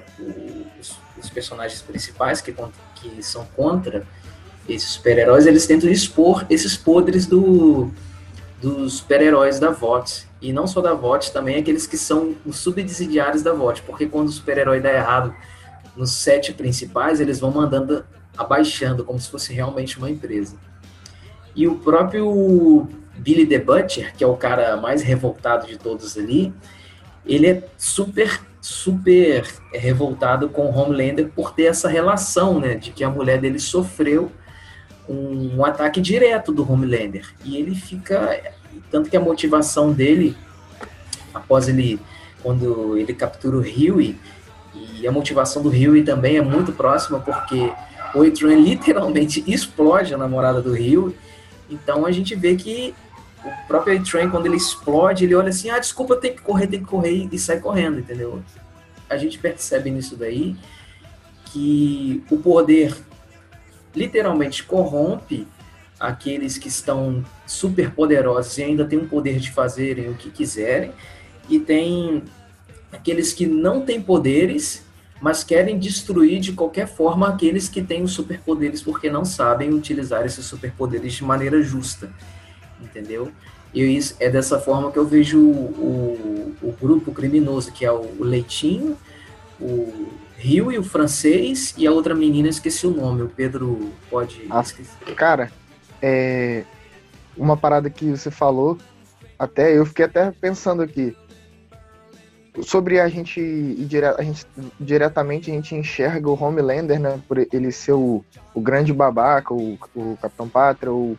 os, 0.80 1.00
os 1.20 1.30
personagens 1.30 1.82
principais 1.82 2.42
que, 2.42 2.54
que 2.96 3.24
são 3.24 3.46
contra 3.56 4.06
esses 4.68 4.90
super-heróis, 4.90 5.46
eles 5.46 5.66
tentam 5.66 5.90
expor 5.90 6.46
esses 6.50 6.76
podres 6.76 7.26
do, 7.26 7.90
dos 8.62 8.96
super-heróis 8.96 9.60
da 9.60 9.72
VOT. 9.72 10.28
E 10.42 10.54
não 10.54 10.68
só 10.68 10.82
da 10.82 10.94
VOT, 10.94 11.32
também 11.32 11.56
aqueles 11.56 11.88
que 11.88 11.98
são 11.98 12.36
os 12.46 12.58
subsidiários 12.58 13.42
da 13.42 13.54
VOT, 13.54 13.82
porque 13.84 14.06
quando 14.06 14.28
o 14.28 14.32
super-herói 14.32 14.80
dá 14.80 14.94
errado 14.94 15.34
nos 15.96 16.12
sete 16.12 16.54
principais, 16.54 17.20
eles 17.20 17.40
vão 17.40 17.52
mandando 17.52 18.06
abaixando, 18.38 19.04
como 19.04 19.20
se 19.20 19.30
fosse 19.30 19.52
realmente 19.52 19.98
uma 19.98 20.10
empresa. 20.10 20.56
E 21.56 21.68
o 21.68 21.76
próprio 21.76 22.88
Billy 23.18 23.48
the 23.48 23.58
Butcher, 23.58 24.14
que 24.16 24.24
é 24.24 24.28
o 24.28 24.38
cara 24.38 24.78
mais 24.78 25.02
revoltado 25.02 25.66
de 25.66 25.78
todos 25.78 26.16
ali, 26.18 26.54
ele 27.26 27.48
é 27.48 27.64
super, 27.78 28.40
super 28.68 29.48
revoltado 29.74 30.50
com 30.50 30.64
o 30.64 30.78
Homelander 30.78 31.30
por 31.34 31.54
ter 31.54 31.64
essa 31.64 31.88
relação, 31.88 32.60
né, 32.60 32.76
de 32.76 32.92
que 32.92 33.02
a 33.02 33.10
mulher 33.10 33.40
dele 33.40 33.60
sofreu 33.60 34.30
um, 35.08 35.58
um 35.58 35.66
ataque 35.66 36.02
direto 36.02 36.52
do 36.52 36.70
Homelander. 36.70 37.34
E 37.46 37.56
ele 37.56 37.74
fica 37.74 38.38
tanto 38.92 39.10
que 39.10 39.16
a 39.16 39.22
motivação 39.22 39.94
dele, 39.94 40.36
após 41.34 41.70
ele, 41.70 41.98
quando 42.44 42.98
ele 42.98 43.14
captura 43.14 43.56
o 43.56 43.62
Huey, 43.62 44.18
E 45.00 45.08
a 45.08 45.12
motivação 45.12 45.64
do 45.64 45.70
Rio 45.70 46.04
também 46.04 46.36
é 46.36 46.42
muito 46.42 46.74
próxima, 46.74 47.20
porque 47.22 47.72
o 48.14 48.22
Adrian 48.22 48.60
literalmente 48.60 49.44
explode 49.48 50.14
a 50.14 50.18
namorada 50.18 50.62
do 50.62 50.74
Rio. 50.74 51.16
Então 51.70 52.06
a 52.06 52.12
gente 52.12 52.36
vê 52.36 52.56
que 52.56 52.94
o 53.48 53.68
próprio 53.68 54.00
A-Train, 54.00 54.30
quando 54.30 54.46
ele 54.46 54.58
explode, 54.58 55.24
ele 55.24 55.36
olha 55.36 55.50
assim, 55.50 55.70
ah, 55.70 55.80
desculpa, 55.80 56.16
tem 56.16 56.36
que 56.36 56.42
correr, 56.42 56.68
tem 56.68 56.80
que 56.80 56.86
correr, 56.86 57.28
e 57.32 57.40
sai 57.40 57.60
correndo, 57.60 58.00
entendeu? 58.00 58.44
A 59.10 59.18
gente 59.18 59.40
percebe 59.40 59.90
nisso 59.90 60.16
daí 60.16 60.56
que 61.46 62.24
o 62.30 62.38
poder 62.38 62.96
literalmente 63.96 64.64
corrompe 64.64 65.48
aqueles 66.00 66.58
que 66.58 66.68
estão 66.68 67.26
super 67.46 67.92
poderosos 67.92 68.58
e 68.58 68.64
ainda 68.64 68.86
têm 68.86 69.00
o 69.00 69.08
poder 69.08 69.40
de 69.40 69.52
fazerem 69.52 70.10
o 70.10 70.14
que 70.14 70.30
quiserem, 70.30 70.92
e 71.50 71.60
tem 71.60 72.24
aqueles 72.92 73.34
que 73.34 73.48
não 73.48 73.82
têm 73.82 74.02
poderes, 74.02 74.86
mas 75.20 75.44
querem 75.44 75.80
destruir 75.80 76.40
de 76.40 76.54
qualquer 76.54 76.88
forma 76.88 77.28
aqueles 77.28 77.68
que 77.68 77.82
têm 77.82 78.04
os 78.04 78.12
superpoderes 78.12 78.82
porque 78.82 79.10
não 79.10 79.26
sabem 79.26 79.74
utilizar 79.74 80.26
esses 80.26 80.46
superpoderes 80.46 81.14
de 81.14 81.24
maneira 81.24 81.62
justa, 81.62 82.12
entendeu? 82.82 83.32
E 83.74 83.82
isso, 83.84 84.16
é 84.20 84.30
dessa 84.30 84.60
forma 84.60 84.92
que 84.92 84.98
eu 84.98 85.06
vejo 85.06 85.40
o, 85.40 86.56
o, 86.62 86.72
grupo 86.80 87.12
criminoso, 87.12 87.72
que 87.72 87.86
é 87.86 87.92
o, 87.92 88.02
o 88.20 88.24
Leitinho, 88.24 88.98
o 89.60 90.08
Rio 90.38 90.72
e 90.72 90.78
o 90.78 90.84
francês, 90.84 91.74
e 91.78 91.86
a 91.86 91.92
outra 91.92 92.16
menina, 92.16 92.48
esqueci 92.48 92.88
o 92.88 92.92
nome, 92.92 93.24
o 93.24 93.30
Pedro 93.30 93.92
pode 94.10 94.46
ah, 94.50 94.62
esquecer. 94.62 95.16
Cara, 95.16 95.52
é, 96.02 96.64
uma 97.36 97.58
parada 97.58 97.90
que 97.90 98.10
você 98.12 98.32
falou, 98.32 98.78
até 99.38 99.78
eu 99.78 99.86
fiquei 99.86 100.06
até 100.06 100.32
pensando 100.32 100.82
aqui, 100.82 101.16
sobre 102.64 103.00
a 103.00 103.08
gente, 103.08 103.78
a 104.18 104.24
gente 104.24 104.46
diretamente 104.80 105.52
a 105.52 105.54
gente 105.54 105.76
enxerga 105.76 106.30
o 106.30 106.42
Homelander, 106.42 107.00
né, 107.00 107.22
por 107.28 107.38
ele 107.38 107.72
ser 107.72 107.94
o, 107.94 108.24
o 108.54 108.62
grande 108.62 108.92
babaca, 108.94 109.54
o, 109.54 109.78
o 109.96 110.18
Capitão 110.22 110.50
Pátria, 110.50 110.92
o, 110.92 111.18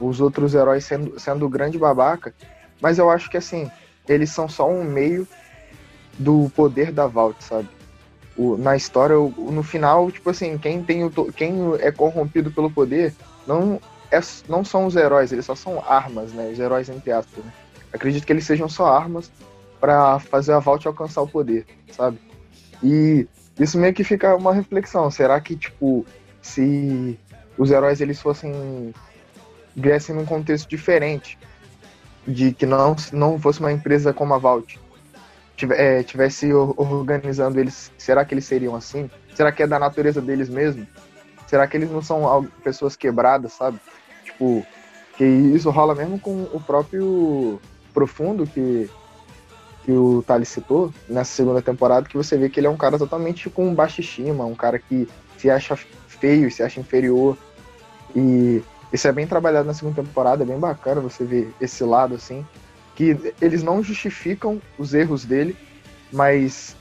os 0.00 0.20
outros 0.20 0.54
heróis 0.54 0.84
sendo, 0.84 1.18
sendo 1.18 1.48
grande 1.48 1.78
babaca, 1.78 2.34
mas 2.80 2.98
eu 2.98 3.10
acho 3.10 3.30
que 3.30 3.36
assim, 3.36 3.70
eles 4.08 4.30
são 4.30 4.48
só 4.48 4.68
um 4.68 4.84
meio 4.84 5.26
do 6.18 6.50
poder 6.54 6.92
da 6.92 7.06
Vault, 7.06 7.42
sabe? 7.42 7.68
O, 8.36 8.56
na 8.56 8.76
história, 8.76 9.18
o, 9.18 9.30
no 9.50 9.62
final, 9.62 10.10
tipo 10.10 10.30
assim, 10.30 10.58
quem 10.58 10.82
tem 10.82 11.04
o, 11.04 11.10
quem 11.32 11.54
é 11.80 11.90
corrompido 11.90 12.50
pelo 12.50 12.70
poder 12.70 13.14
não 13.46 13.80
é, 14.10 14.20
não 14.48 14.64
são 14.64 14.86
os 14.86 14.96
heróis, 14.96 15.32
eles 15.32 15.44
só 15.44 15.54
são 15.54 15.82
armas, 15.86 16.32
né? 16.32 16.50
Os 16.52 16.58
heróis 16.58 16.88
entre 16.88 17.10
aspas. 17.10 17.44
Né? 17.44 17.52
Acredito 17.92 18.26
que 18.26 18.32
eles 18.32 18.44
sejam 18.44 18.68
só 18.68 18.86
armas 18.86 19.30
para 19.80 20.18
fazer 20.18 20.52
a 20.52 20.58
Vault 20.58 20.86
alcançar 20.86 21.22
o 21.22 21.28
poder, 21.28 21.66
sabe? 21.92 22.18
E 22.82 23.26
isso 23.58 23.78
meio 23.78 23.94
que 23.94 24.02
fica 24.02 24.34
uma 24.34 24.52
reflexão. 24.52 25.10
Será 25.10 25.40
que, 25.40 25.56
tipo, 25.56 26.04
se 26.42 27.18
os 27.56 27.70
heróis 27.70 28.00
eles 28.00 28.20
fossem 28.20 28.92
viessem 29.74 30.14
num 30.14 30.24
contexto 30.24 30.68
diferente, 30.68 31.38
de 32.26 32.52
que 32.52 32.66
não, 32.66 32.96
não 33.12 33.38
fosse 33.38 33.60
uma 33.60 33.72
empresa 33.72 34.12
como 34.12 34.34
a 34.34 34.38
Vault, 34.38 34.80
é, 35.70 36.02
tivesse 36.02 36.52
organizando 36.52 37.58
eles, 37.60 37.92
será 37.96 38.24
que 38.24 38.34
eles 38.34 38.44
seriam 38.44 38.74
assim? 38.74 39.10
Será 39.34 39.52
que 39.52 39.62
é 39.62 39.66
da 39.66 39.78
natureza 39.78 40.20
deles 40.20 40.48
mesmo? 40.48 40.86
Será 41.46 41.66
que 41.66 41.76
eles 41.76 41.90
não 41.90 42.02
são 42.02 42.48
pessoas 42.62 42.96
quebradas, 42.96 43.52
sabe? 43.52 43.78
Tipo, 44.24 44.66
que 45.16 45.24
isso 45.24 45.70
rola 45.70 45.94
mesmo 45.94 46.18
com 46.18 46.44
o 46.52 46.60
próprio 46.60 47.60
Profundo, 47.92 48.46
que 48.46 48.90
que 49.84 49.92
o 49.92 50.24
Thales 50.26 50.48
citou 50.48 50.92
nessa 51.06 51.30
segunda 51.30 51.60
temporada, 51.60 52.08
que 52.08 52.16
você 52.16 52.38
vê 52.38 52.48
que 52.48 52.58
ele 52.58 52.66
é 52.66 52.70
um 52.70 52.76
cara 52.76 52.98
totalmente 52.98 53.50
com 53.50 53.74
baixa 53.74 54.00
estima, 54.00 54.46
um 54.46 54.54
cara 54.54 54.78
que 54.78 55.06
se 55.36 55.50
acha 55.50 55.76
feio, 56.08 56.50
se 56.50 56.62
acha 56.62 56.80
inferior. 56.80 57.36
E 58.16 58.62
isso 58.94 59.08
é 59.08 59.12
bem 59.12 59.26
trabalhado 59.26 59.66
na 59.66 59.74
segunda 59.74 60.02
temporada, 60.02 60.44
é 60.44 60.46
bem 60.46 60.58
bacana 60.58 61.00
você 61.00 61.24
ver 61.24 61.52
esse 61.60 61.82
lado 61.82 62.14
assim, 62.14 62.46
que 62.94 63.34
eles 63.40 63.60
não 63.60 63.82
justificam 63.82 64.62
os 64.78 64.94
erros 64.94 65.24
dele, 65.24 65.56
mas 66.12 66.76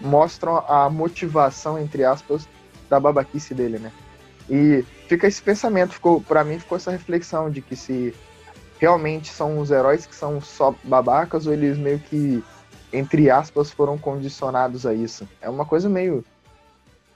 mostram 0.00 0.64
a 0.66 0.88
motivação 0.88 1.78
entre 1.78 2.04
aspas 2.04 2.48
da 2.88 2.98
babaquice 2.98 3.52
dele, 3.52 3.78
né? 3.78 3.92
E 4.48 4.82
fica 5.08 5.26
esse 5.26 5.42
pensamento, 5.42 5.92
ficou 5.92 6.22
para 6.22 6.42
mim 6.42 6.58
ficou 6.58 6.76
essa 6.76 6.90
reflexão 6.90 7.50
de 7.50 7.60
que 7.60 7.76
se 7.76 8.14
realmente 8.78 9.30
são 9.30 9.58
os 9.58 9.70
heróis 9.70 10.06
que 10.06 10.14
são 10.14 10.40
só 10.40 10.74
babacas 10.84 11.46
ou 11.46 11.52
eles 11.52 11.76
meio 11.76 11.98
que, 11.98 12.42
entre 12.90 13.28
aspas, 13.28 13.70
foram 13.70 13.98
condicionados 13.98 14.86
a 14.86 14.94
isso. 14.94 15.28
É 15.38 15.50
uma 15.50 15.66
coisa 15.66 15.86
meio, 15.86 16.24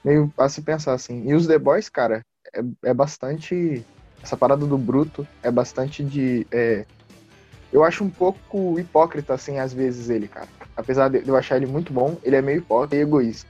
meio 0.03 0.31
a 0.37 0.47
se 0.47 0.61
pensar 0.61 0.93
assim. 0.93 1.27
E 1.27 1.33
os 1.33 1.47
The 1.47 1.57
Boys, 1.57 1.89
cara, 1.89 2.23
é, 2.53 2.89
é 2.89 2.93
bastante. 2.93 3.83
Essa 4.23 4.37
parada 4.37 4.65
do 4.65 4.77
bruto 4.77 5.27
é 5.43 5.51
bastante 5.51 6.01
de. 6.01 6.47
É, 6.49 6.85
eu 7.73 7.83
acho 7.83 8.05
um 8.05 8.09
pouco 8.09 8.79
hipócrita, 8.79 9.33
assim, 9.33 9.59
às 9.59 9.73
vezes, 9.73 10.09
ele, 10.09 10.29
cara. 10.29 10.47
Apesar 10.77 11.09
de 11.09 11.27
eu 11.27 11.35
achar 11.35 11.57
ele 11.57 11.65
muito 11.65 11.91
bom, 11.91 12.17
ele 12.23 12.37
é 12.37 12.41
meio 12.41 12.59
hipócrita 12.59 12.95
e 12.95 13.01
egoísta. 13.01 13.49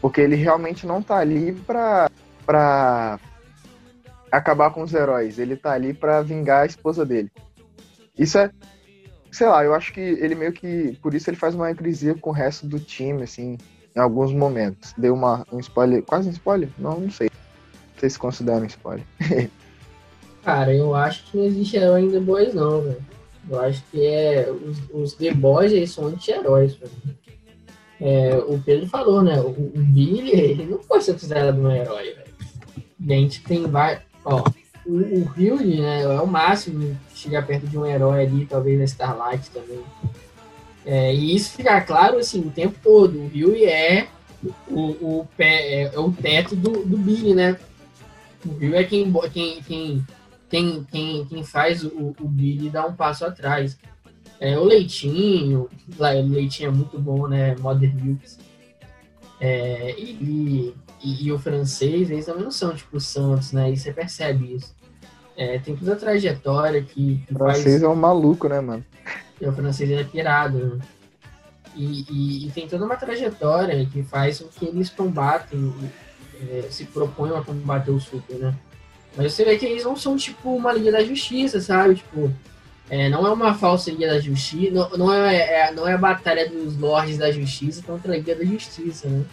Porque 0.00 0.22
ele 0.22 0.36
realmente 0.36 0.86
não 0.86 1.02
tá 1.02 1.18
ali 1.18 1.52
pra, 1.52 2.10
pra 2.46 3.20
acabar 4.32 4.70
com 4.70 4.82
os 4.82 4.94
heróis. 4.94 5.38
Ele 5.38 5.54
tá 5.54 5.72
ali 5.72 5.92
para 5.92 6.22
vingar 6.22 6.62
a 6.62 6.66
esposa 6.66 7.04
dele. 7.04 7.30
Isso 8.18 8.38
é. 8.38 8.50
Sei 9.30 9.46
lá, 9.46 9.62
eu 9.62 9.74
acho 9.74 9.92
que 9.92 10.00
ele 10.00 10.34
meio 10.34 10.52
que. 10.52 10.98
Por 11.02 11.12
isso 11.12 11.28
ele 11.28 11.36
faz 11.36 11.54
uma 11.54 11.70
hipocrisia 11.70 12.14
com 12.14 12.30
o 12.30 12.32
resto 12.32 12.66
do 12.66 12.80
time, 12.80 13.22
assim, 13.22 13.58
em 13.94 14.00
alguns 14.00 14.32
momentos. 14.32 14.94
Deu 14.96 15.12
uma, 15.12 15.46
um 15.52 15.60
spoiler. 15.60 16.02
Quase 16.02 16.28
um 16.28 16.32
spoiler? 16.32 16.70
Não, 16.78 16.98
não 16.98 17.10
sei. 17.10 17.30
Não 17.30 18.00
sei 18.00 18.08
se 18.08 18.18
um 18.22 18.64
spoiler. 18.64 19.04
Cara, 20.42 20.74
eu 20.74 20.94
acho 20.94 21.24
que 21.24 21.36
não 21.36 21.44
existe 21.44 21.76
herói 21.76 22.02
em 22.02 22.10
The 22.10 22.20
Boys, 22.20 22.54
não, 22.54 22.80
velho. 22.80 23.04
Eu 23.48 23.60
acho 23.60 23.82
que 23.90 24.04
é. 24.04 24.50
Os, 24.50 24.78
os 24.92 25.14
The 25.14 25.34
Boys 25.34 25.72
eles 25.72 25.90
são 25.90 26.06
anti-heróis, 26.06 26.78
é, 28.00 28.34
o 28.48 28.58
Pedro 28.58 28.88
falou, 28.88 29.22
né? 29.22 29.38
O, 29.40 29.48
o 29.48 29.72
Billy, 29.74 30.30
ele 30.30 30.64
não 30.64 30.78
pode 30.78 31.04
ser 31.04 31.12
considerado 31.12 31.58
um 31.58 31.70
herói, 31.70 32.14
velho. 32.14 32.30
A 33.08 33.12
gente 33.12 33.42
tem 33.42 33.66
vários. 33.66 34.02
Ó, 34.24 34.42
o, 34.86 35.30
Hilde, 35.36 35.80
né, 35.80 36.02
é 36.02 36.20
o 36.20 36.26
máximo 36.26 36.96
chegar 37.14 37.46
perto 37.46 37.66
de 37.66 37.78
um 37.78 37.84
herói 37.84 38.24
ali, 38.24 38.46
talvez 38.46 38.78
na 38.78 38.84
Starlight 38.84 39.50
também. 39.50 39.80
É, 40.86 41.14
e 41.14 41.36
isso 41.36 41.56
fica 41.56 41.80
claro 41.82 42.18
assim 42.18 42.40
o 42.40 42.50
tempo 42.50 42.78
todo. 42.82 43.18
O 43.18 43.30
Hilde 43.32 43.66
é 43.66 44.08
o, 44.68 45.20
o, 45.20 45.28
pé, 45.36 45.82
é, 45.82 45.82
é, 45.94 45.98
o 45.98 46.10
teto 46.10 46.56
do, 46.56 46.84
do 46.84 46.96
Billy, 46.96 47.34
né? 47.34 47.58
O 48.46 48.52
Hilde 48.52 48.76
é 48.76 48.84
quem, 48.84 49.12
quem, 49.32 49.62
quem, 49.62 50.06
quem, 50.50 50.82
quem, 50.84 51.24
quem 51.26 51.44
faz 51.44 51.84
o, 51.84 52.14
o 52.20 52.28
Billy 52.28 52.68
dar 52.68 52.86
um 52.86 52.94
passo 52.94 53.24
atrás. 53.24 53.78
É, 54.40 54.58
o 54.58 54.64
Leitinho, 54.64 55.70
o 55.96 56.28
Leitinho 56.28 56.68
é 56.68 56.72
muito 56.72 56.98
bom, 56.98 57.28
né? 57.28 57.54
Modern 57.60 57.94
Milks. 57.94 58.38
É, 59.40 59.94
e, 59.98 60.74
e, 61.02 61.26
e, 61.26 61.32
o 61.32 61.38
francês, 61.38 62.10
eles 62.10 62.26
também 62.26 62.42
não 62.42 62.50
são 62.50 62.74
tipo 62.74 62.96
o 62.96 63.00
Santos, 63.00 63.52
né? 63.52 63.70
E 63.70 63.76
você 63.76 63.92
percebe 63.92 64.56
isso. 64.56 64.74
É, 65.36 65.58
tem 65.58 65.76
toda 65.76 65.92
a 65.92 65.96
trajetória 65.96 66.82
que. 66.82 67.22
que 67.26 67.34
o 67.34 67.38
francês 67.38 67.64
faz... 67.64 67.82
é 67.82 67.88
um 67.88 67.94
maluco, 67.94 68.48
né, 68.48 68.60
mano? 68.60 68.84
E 69.40 69.46
o 69.46 69.52
francês 69.52 69.90
é 69.90 70.04
pirado. 70.04 70.58
Né? 70.58 70.78
E, 71.76 72.04
e, 72.10 72.46
e, 72.48 72.50
tem 72.50 72.66
toda 72.66 72.84
uma 72.84 72.96
trajetória 72.96 73.86
que 73.86 74.02
faz 74.02 74.40
com 74.40 74.48
que 74.48 74.66
eles 74.66 74.90
combatem, 74.90 75.72
é, 76.42 76.66
se 76.68 76.84
propõem 76.86 77.36
a 77.36 77.40
combater 77.40 77.92
o 77.92 78.00
super, 78.00 78.36
né? 78.36 78.54
Mas 79.16 79.32
você 79.32 79.44
vê 79.44 79.58
que 79.58 79.66
eles 79.66 79.84
não 79.84 79.96
são 79.96 80.16
tipo 80.16 80.54
uma 80.54 80.72
Liga 80.72 80.92
da 80.92 81.04
Justiça, 81.04 81.60
sabe? 81.60 81.96
Tipo, 81.96 82.32
é, 82.88 83.08
não 83.08 83.26
é 83.26 83.30
uma 83.30 83.54
falsa 83.54 83.90
Liga 83.90 84.08
da 84.08 84.20
Justiça, 84.20 84.72
não, 84.72 84.90
não, 84.90 85.12
é, 85.12 85.68
é, 85.68 85.72
não 85.72 85.86
é 85.86 85.94
a 85.94 85.98
batalha 85.98 86.48
dos 86.48 86.76
Lords 86.76 87.18
da 87.18 87.30
Justiça 87.30 87.82
contra 87.82 88.12
a 88.12 88.16
Liga 88.16 88.34
da 88.34 88.44
Justiça, 88.44 89.08
né? 89.08 89.24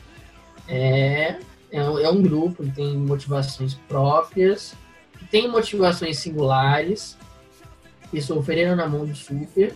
É, 0.67 1.37
é, 1.71 1.79
é 1.79 2.09
um 2.09 2.21
grupo 2.21 2.63
que 2.63 2.71
tem 2.71 2.97
motivações 2.97 3.73
próprias, 3.87 4.73
que 5.17 5.25
tem 5.25 5.47
motivações 5.47 6.19
singulares, 6.19 7.17
que 8.09 8.21
sofreram 8.21 8.75
na 8.75 8.87
mão 8.87 9.05
do 9.05 9.15
Super 9.15 9.73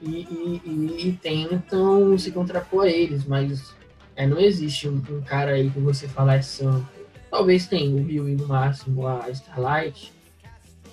e, 0.00 0.08
e, 0.10 0.62
e, 0.64 1.08
e 1.08 1.12
tentam 1.20 2.16
se 2.18 2.30
contrapor 2.30 2.84
a 2.84 2.88
eles, 2.88 3.24
mas 3.24 3.74
é, 4.16 4.26
não 4.26 4.38
existe 4.38 4.88
um, 4.88 5.02
um, 5.10 5.20
cara 5.22 5.52
aí 5.52 5.70
que 5.70 5.78
você 5.80 6.08
fala 6.08 6.34
é 6.34 6.42
santo. 6.42 6.99
Talvez 7.30 7.66
tenha 7.66 7.94
o 7.94 8.02
Rio 8.02 8.28
e 8.28 8.34
no 8.34 8.48
máximo 8.48 9.06
a 9.06 9.28
Starlight, 9.30 10.12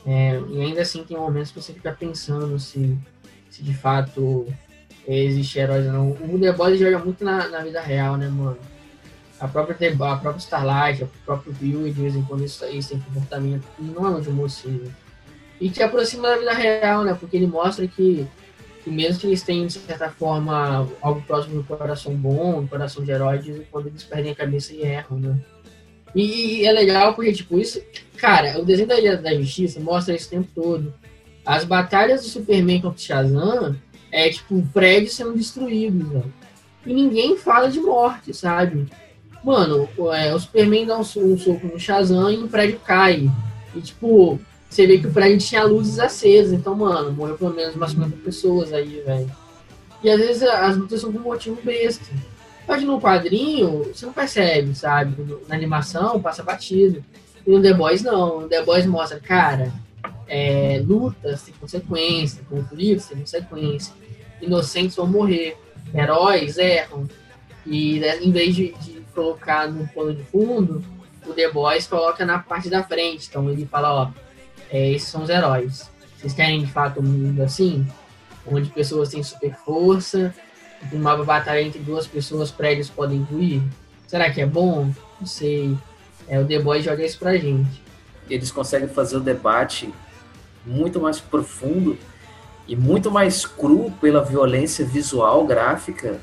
é, 0.06 0.39
e 0.50 0.62
ainda 0.62 0.82
assim 0.82 1.04
tem 1.04 1.17
momentos 1.17 1.52
que 1.52 1.62
você 1.62 1.73
fica 1.73 1.91
pensando 1.91 2.58
se, 2.60 2.97
se 3.50 3.63
de 3.63 3.73
fato 3.73 4.47
existe 5.08 5.60
heróis 5.60 5.86
ou 5.88 5.91
não. 5.91 6.12
O 6.12 6.39
The 6.39 6.54
Boys 6.54 6.80
joga 6.80 7.00
muito 7.00 7.23
na, 7.23 7.47
na 7.47 7.60
vida 7.60 7.82
real, 7.82 8.17
né, 8.17 8.28
mano? 8.28 8.58
a 9.39 9.47
própria, 9.47 9.76
a 9.91 10.15
própria 10.17 10.39
Starlight, 10.39 11.04
o 11.04 11.10
próprio 11.26 11.54
Bill, 11.54 11.84
de 11.84 11.91
vez 11.91 12.15
em 12.15 12.23
quando 12.23 12.43
isso, 12.43 12.65
isso 12.65 12.89
tem 12.89 13.00
comportamento 13.00 13.63
que 13.76 13.84
não 13.84 14.17
é 14.17 14.21
de 14.21 14.30
mocinho. 14.30 14.93
E 15.60 15.69
te 15.69 15.82
aproxima 15.82 16.30
da 16.30 16.38
vida 16.38 16.54
real, 16.54 17.04
né? 17.04 17.15
Porque 17.19 17.38
ele 17.38 17.47
mostra 17.47 17.88
que, 17.88 18.28
E 18.86 18.89
mesmo 18.89 19.19
que 19.19 19.28
eles 19.28 19.41
tenham, 19.41 19.67
de 19.67 19.73
certa 19.73 20.10
forma, 20.10 20.88
algo 21.02 21.21
próximo 21.21 21.62
do 21.62 21.63
coração 21.63 22.15
bom, 22.15 22.62
do 22.62 22.67
coração 22.67 23.04
de 23.04 23.12
herói, 23.12 23.65
quando 23.71 23.88
eles 23.88 24.04
perdem 24.04 24.32
a 24.32 24.36
cabeça 24.36 24.73
e 24.73 24.82
erram, 24.82 25.19
né? 25.19 25.38
E, 26.15 26.65
é 26.65 26.72
legal 26.72 27.13
porque, 27.13 27.34
tipo, 27.34 27.60
isso. 27.60 27.82
Cara, 28.17 28.60
o 28.60 28.65
desenho 28.65 28.88
da 28.88 28.96
Liga 28.96 29.17
da 29.17 29.36
Justiça 29.36 29.80
mostra 29.80 30.15
isso 30.15 30.28
o 30.28 30.32
tempo 30.32 30.48
todo. 30.56 30.93
As 31.46 31.63
batalhas 31.63 32.22
do 32.22 32.28
Superman 32.28 32.82
contra 32.82 32.98
o 32.98 33.02
Shazam 33.02 33.76
é, 34.12 34.30
tipo, 34.30 34.62
prédios 34.74 35.13
sendo 35.13 35.34
destruídos, 35.34 36.08
velho. 36.10 36.34
E 36.86 36.93
ninguém 36.93 37.38
fala 37.38 37.70
de 37.70 37.80
morte, 37.80 38.34
sabe? 38.34 38.88
Mano, 39.43 39.88
é, 40.13 40.34
o 40.34 40.39
Superman 40.39 40.86
dá 40.86 40.98
um, 40.98 41.02
um 41.02 41.38
soco 41.38 41.67
no 41.67 41.80
Shazam 41.80 42.32
e 42.32 42.38
o 42.38 42.48
prédio 42.48 42.80
cai. 42.80 43.30
E, 43.76 43.82
tipo, 43.82 44.39
você 44.70 44.88
vê 44.88 44.98
que 44.98 45.08
o 45.08 45.12
prédio 45.12 45.38
tinha 45.38 45.63
luzes 45.63 46.00
acesas. 46.00 46.54
Então, 46.54 46.76
mano, 46.76 47.12
morreu 47.12 47.38
pelo 47.38 47.54
menos 47.54 47.76
umas 47.76 47.91
50 47.91 48.17
pessoas 48.17 48.74
aí, 48.74 49.02
velho. 49.06 49.32
E 50.04 50.10
às 50.10 50.20
vezes 50.20 50.43
as 50.43 50.78
lutas 50.78 51.02
são 51.02 51.12
com 51.12 51.20
motivo 51.20 51.60
besta. 51.63 52.06
Mas 52.67 52.84
no 52.84 52.99
quadrinho, 52.99 53.86
você 53.86 54.06
não 54.06 54.13
percebe, 54.13 54.75
sabe? 54.75 55.15
Na 55.47 55.56
animação, 55.56 56.21
passa 56.21 56.43
batido. 56.43 57.03
E 57.45 57.49
no 57.49 57.62
The 57.62 57.73
Boys, 57.73 58.03
não. 58.03 58.41
No 58.41 58.49
The 58.49 58.62
Boys 58.63 58.86
mostra, 58.86 59.19
cara, 59.21 59.71
é, 60.27 60.84
lutas 60.86 61.43
tem 61.43 61.53
consequência, 61.53 62.43
conflitos 62.49 63.06
tem 63.06 63.19
consequência. 63.19 63.93
Inocentes 64.41 64.97
vão 64.97 65.08
morrer. 65.08 65.58
Heróis 65.95 66.58
erram. 66.58 67.08
E 67.65 67.99
né, 67.99 68.21
em 68.21 68.32
vez 68.32 68.53
de, 68.53 68.73
de 68.73 69.01
colocar 69.15 69.69
no 69.69 69.88
plano 69.88 70.13
de 70.13 70.23
fundo, 70.23 70.84
o 71.25 71.34
The 71.34 71.49
Boys 71.49 71.88
coloca 71.88 72.25
na 72.25 72.39
parte 72.39 72.69
da 72.69 72.84
frente. 72.84 73.27
Então 73.30 73.49
ele 73.49 73.65
fala, 73.65 73.93
ó, 73.93 74.12
é, 74.69 74.91
esses 74.91 75.08
são 75.08 75.23
os 75.23 75.30
heróis. 75.30 75.89
Vocês 76.17 76.34
querem 76.34 76.60
de 76.60 76.67
fato 76.67 76.99
um 76.99 77.03
mundo 77.03 77.41
assim? 77.41 77.88
Onde 78.45 78.69
pessoas 78.69 79.10
têm 79.10 79.23
super 79.23 79.56
força, 79.56 80.34
uma 80.92 81.24
batalha 81.24 81.62
entre 81.62 81.80
duas 81.80 82.08
pessoas, 82.08 82.52
prédios 82.52 82.90
podem 82.90 83.20
incluir? 83.20 83.62
Será 84.08 84.30
que 84.32 84.42
é 84.42 84.46
bom? 84.46 84.92
Não 85.20 85.28
sei. 85.28 85.78
É, 86.28 86.40
o 86.40 86.46
The 86.46 86.60
Boys 86.60 86.84
joga 86.84 87.06
isso 87.06 87.18
pra 87.20 87.36
gente. 87.38 87.82
Eles 88.30 88.52
conseguem 88.52 88.88
fazer 88.88 89.18
o 89.18 89.22
debate 89.22 89.94
muito 90.66 91.00
mais 91.00 91.20
profundo 91.20 91.98
e 92.68 92.76
muito 92.76 93.10
mais 93.10 93.46
cru 93.46 93.92
pela 94.02 94.24
violência 94.24 94.86
visual, 94.86 95.46
gráfica, 95.46 96.20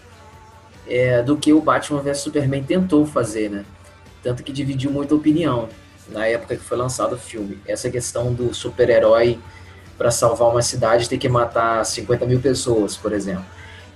é, 0.86 1.22
do 1.22 1.36
que 1.36 1.52
o 1.52 1.60
Batman 1.60 2.00
vs 2.02 2.18
Superman 2.18 2.62
tentou 2.62 3.06
fazer, 3.06 3.50
né? 3.50 3.64
Tanto 4.22 4.42
que 4.42 4.52
dividiu 4.52 4.90
muita 4.90 5.14
opinião 5.14 5.68
na 6.08 6.26
época 6.26 6.56
que 6.56 6.62
foi 6.62 6.76
lançado 6.76 7.14
o 7.14 7.18
filme. 7.18 7.58
Essa 7.66 7.90
questão 7.90 8.32
do 8.32 8.52
super-herói 8.52 9.38
para 9.96 10.10
salvar 10.10 10.50
uma 10.50 10.62
cidade 10.62 11.08
ter 11.08 11.18
que 11.18 11.28
matar 11.28 11.84
50 11.84 12.26
mil 12.26 12.40
pessoas, 12.40 12.96
por 12.96 13.12
exemplo. 13.12 13.44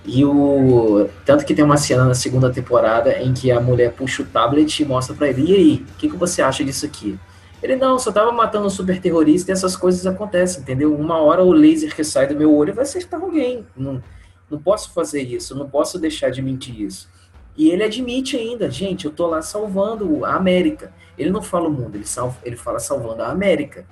E 0.04 0.24
o. 0.24 1.08
Tanto 1.24 1.44
que 1.44 1.54
tem 1.54 1.64
uma 1.64 1.76
cena 1.76 2.04
na 2.04 2.14
segunda 2.14 2.50
temporada 2.50 3.20
em 3.20 3.34
que 3.34 3.50
a 3.50 3.60
mulher 3.60 3.92
puxa 3.92 4.22
o 4.22 4.26
tablet 4.26 4.80
e 4.80 4.84
mostra 4.84 5.14
para 5.14 5.28
ele: 5.28 5.50
e 5.50 5.54
aí, 5.54 5.86
o 5.88 5.98
que, 5.98 6.08
que 6.08 6.16
você 6.16 6.40
acha 6.40 6.64
disso 6.64 6.86
aqui? 6.86 7.18
Ele, 7.62 7.74
não, 7.76 7.98
só 7.98 8.12
tava 8.12 8.30
matando 8.30 8.66
um 8.66 8.70
super 8.70 9.00
terrorista 9.00 9.50
e 9.50 9.52
essas 9.52 9.76
coisas 9.76 10.06
acontecem, 10.06 10.62
entendeu? 10.62 10.94
Uma 10.94 11.20
hora 11.20 11.42
o 11.42 11.52
laser 11.52 11.94
que 11.94 12.04
sai 12.04 12.26
do 12.26 12.36
meu 12.36 12.54
olho 12.54 12.72
vai 12.72 12.84
acertar 12.84 13.20
alguém. 13.20 13.66
Não, 13.76 14.02
não 14.48 14.58
posso 14.58 14.92
fazer 14.92 15.22
isso, 15.22 15.56
não 15.56 15.68
posso 15.68 15.98
deixar 15.98 16.30
de 16.30 16.40
mentir 16.40 16.80
isso. 16.80 17.08
E 17.56 17.70
ele 17.70 17.82
admite 17.82 18.36
ainda, 18.36 18.70
gente, 18.70 19.06
eu 19.06 19.10
tô 19.10 19.26
lá 19.26 19.42
salvando 19.42 20.24
a 20.24 20.36
América. 20.36 20.92
Ele 21.18 21.30
não 21.30 21.42
fala 21.42 21.68
o 21.68 21.72
mundo, 21.72 21.96
ele, 21.96 22.06
salva, 22.06 22.38
ele 22.44 22.56
fala 22.56 22.78
salvando 22.78 23.22
a 23.22 23.28
América, 23.28 23.84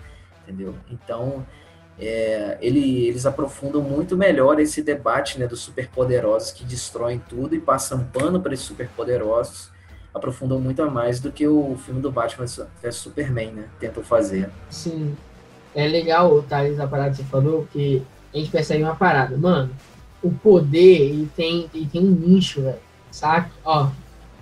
entendeu? 0.44 0.76
Então, 0.88 1.44
é, 1.98 2.58
ele, 2.60 3.06
eles 3.06 3.24
aprofundam 3.24 3.80
muito 3.80 4.16
melhor 4.16 4.60
esse 4.60 4.82
debate 4.82 5.38
né, 5.38 5.46
dos 5.46 5.60
superpoderosos 5.60 6.52
que 6.52 6.64
destroem 6.64 7.20
tudo 7.28 7.54
e 7.54 7.60
passam 7.60 8.04
pano 8.04 8.40
para 8.40 8.52
esses 8.52 8.66
superpoderosos, 8.66 9.70
aprofundam 10.12 10.60
muito 10.60 10.82
a 10.82 10.90
mais 10.90 11.20
do 11.20 11.32
que 11.32 11.46
o 11.46 11.76
filme 11.76 12.00
do 12.00 12.10
Batman 12.10 12.46
vs 12.46 12.96
Superman, 12.96 13.52
né? 13.52 13.64
Tentou 13.78 14.02
fazer. 14.02 14.50
Sim. 14.70 15.16
É 15.74 15.86
legal, 15.86 16.42
Thales, 16.42 16.80
a 16.80 16.86
parada 16.86 17.10
que 17.10 17.16
você 17.18 17.24
falou, 17.24 17.68
que 17.70 18.02
a 18.32 18.38
gente 18.38 18.50
percebe 18.50 18.82
uma 18.82 18.96
parada. 18.96 19.36
Mano, 19.36 19.70
o 20.22 20.30
poder, 20.30 21.00
ele 21.02 21.28
tem, 21.36 21.68
ele 21.74 21.86
tem 21.86 22.02
um 22.02 22.10
nicho, 22.10 22.62
velho. 22.62 22.78
Saca? 23.10 23.50
Ó, 23.64 23.90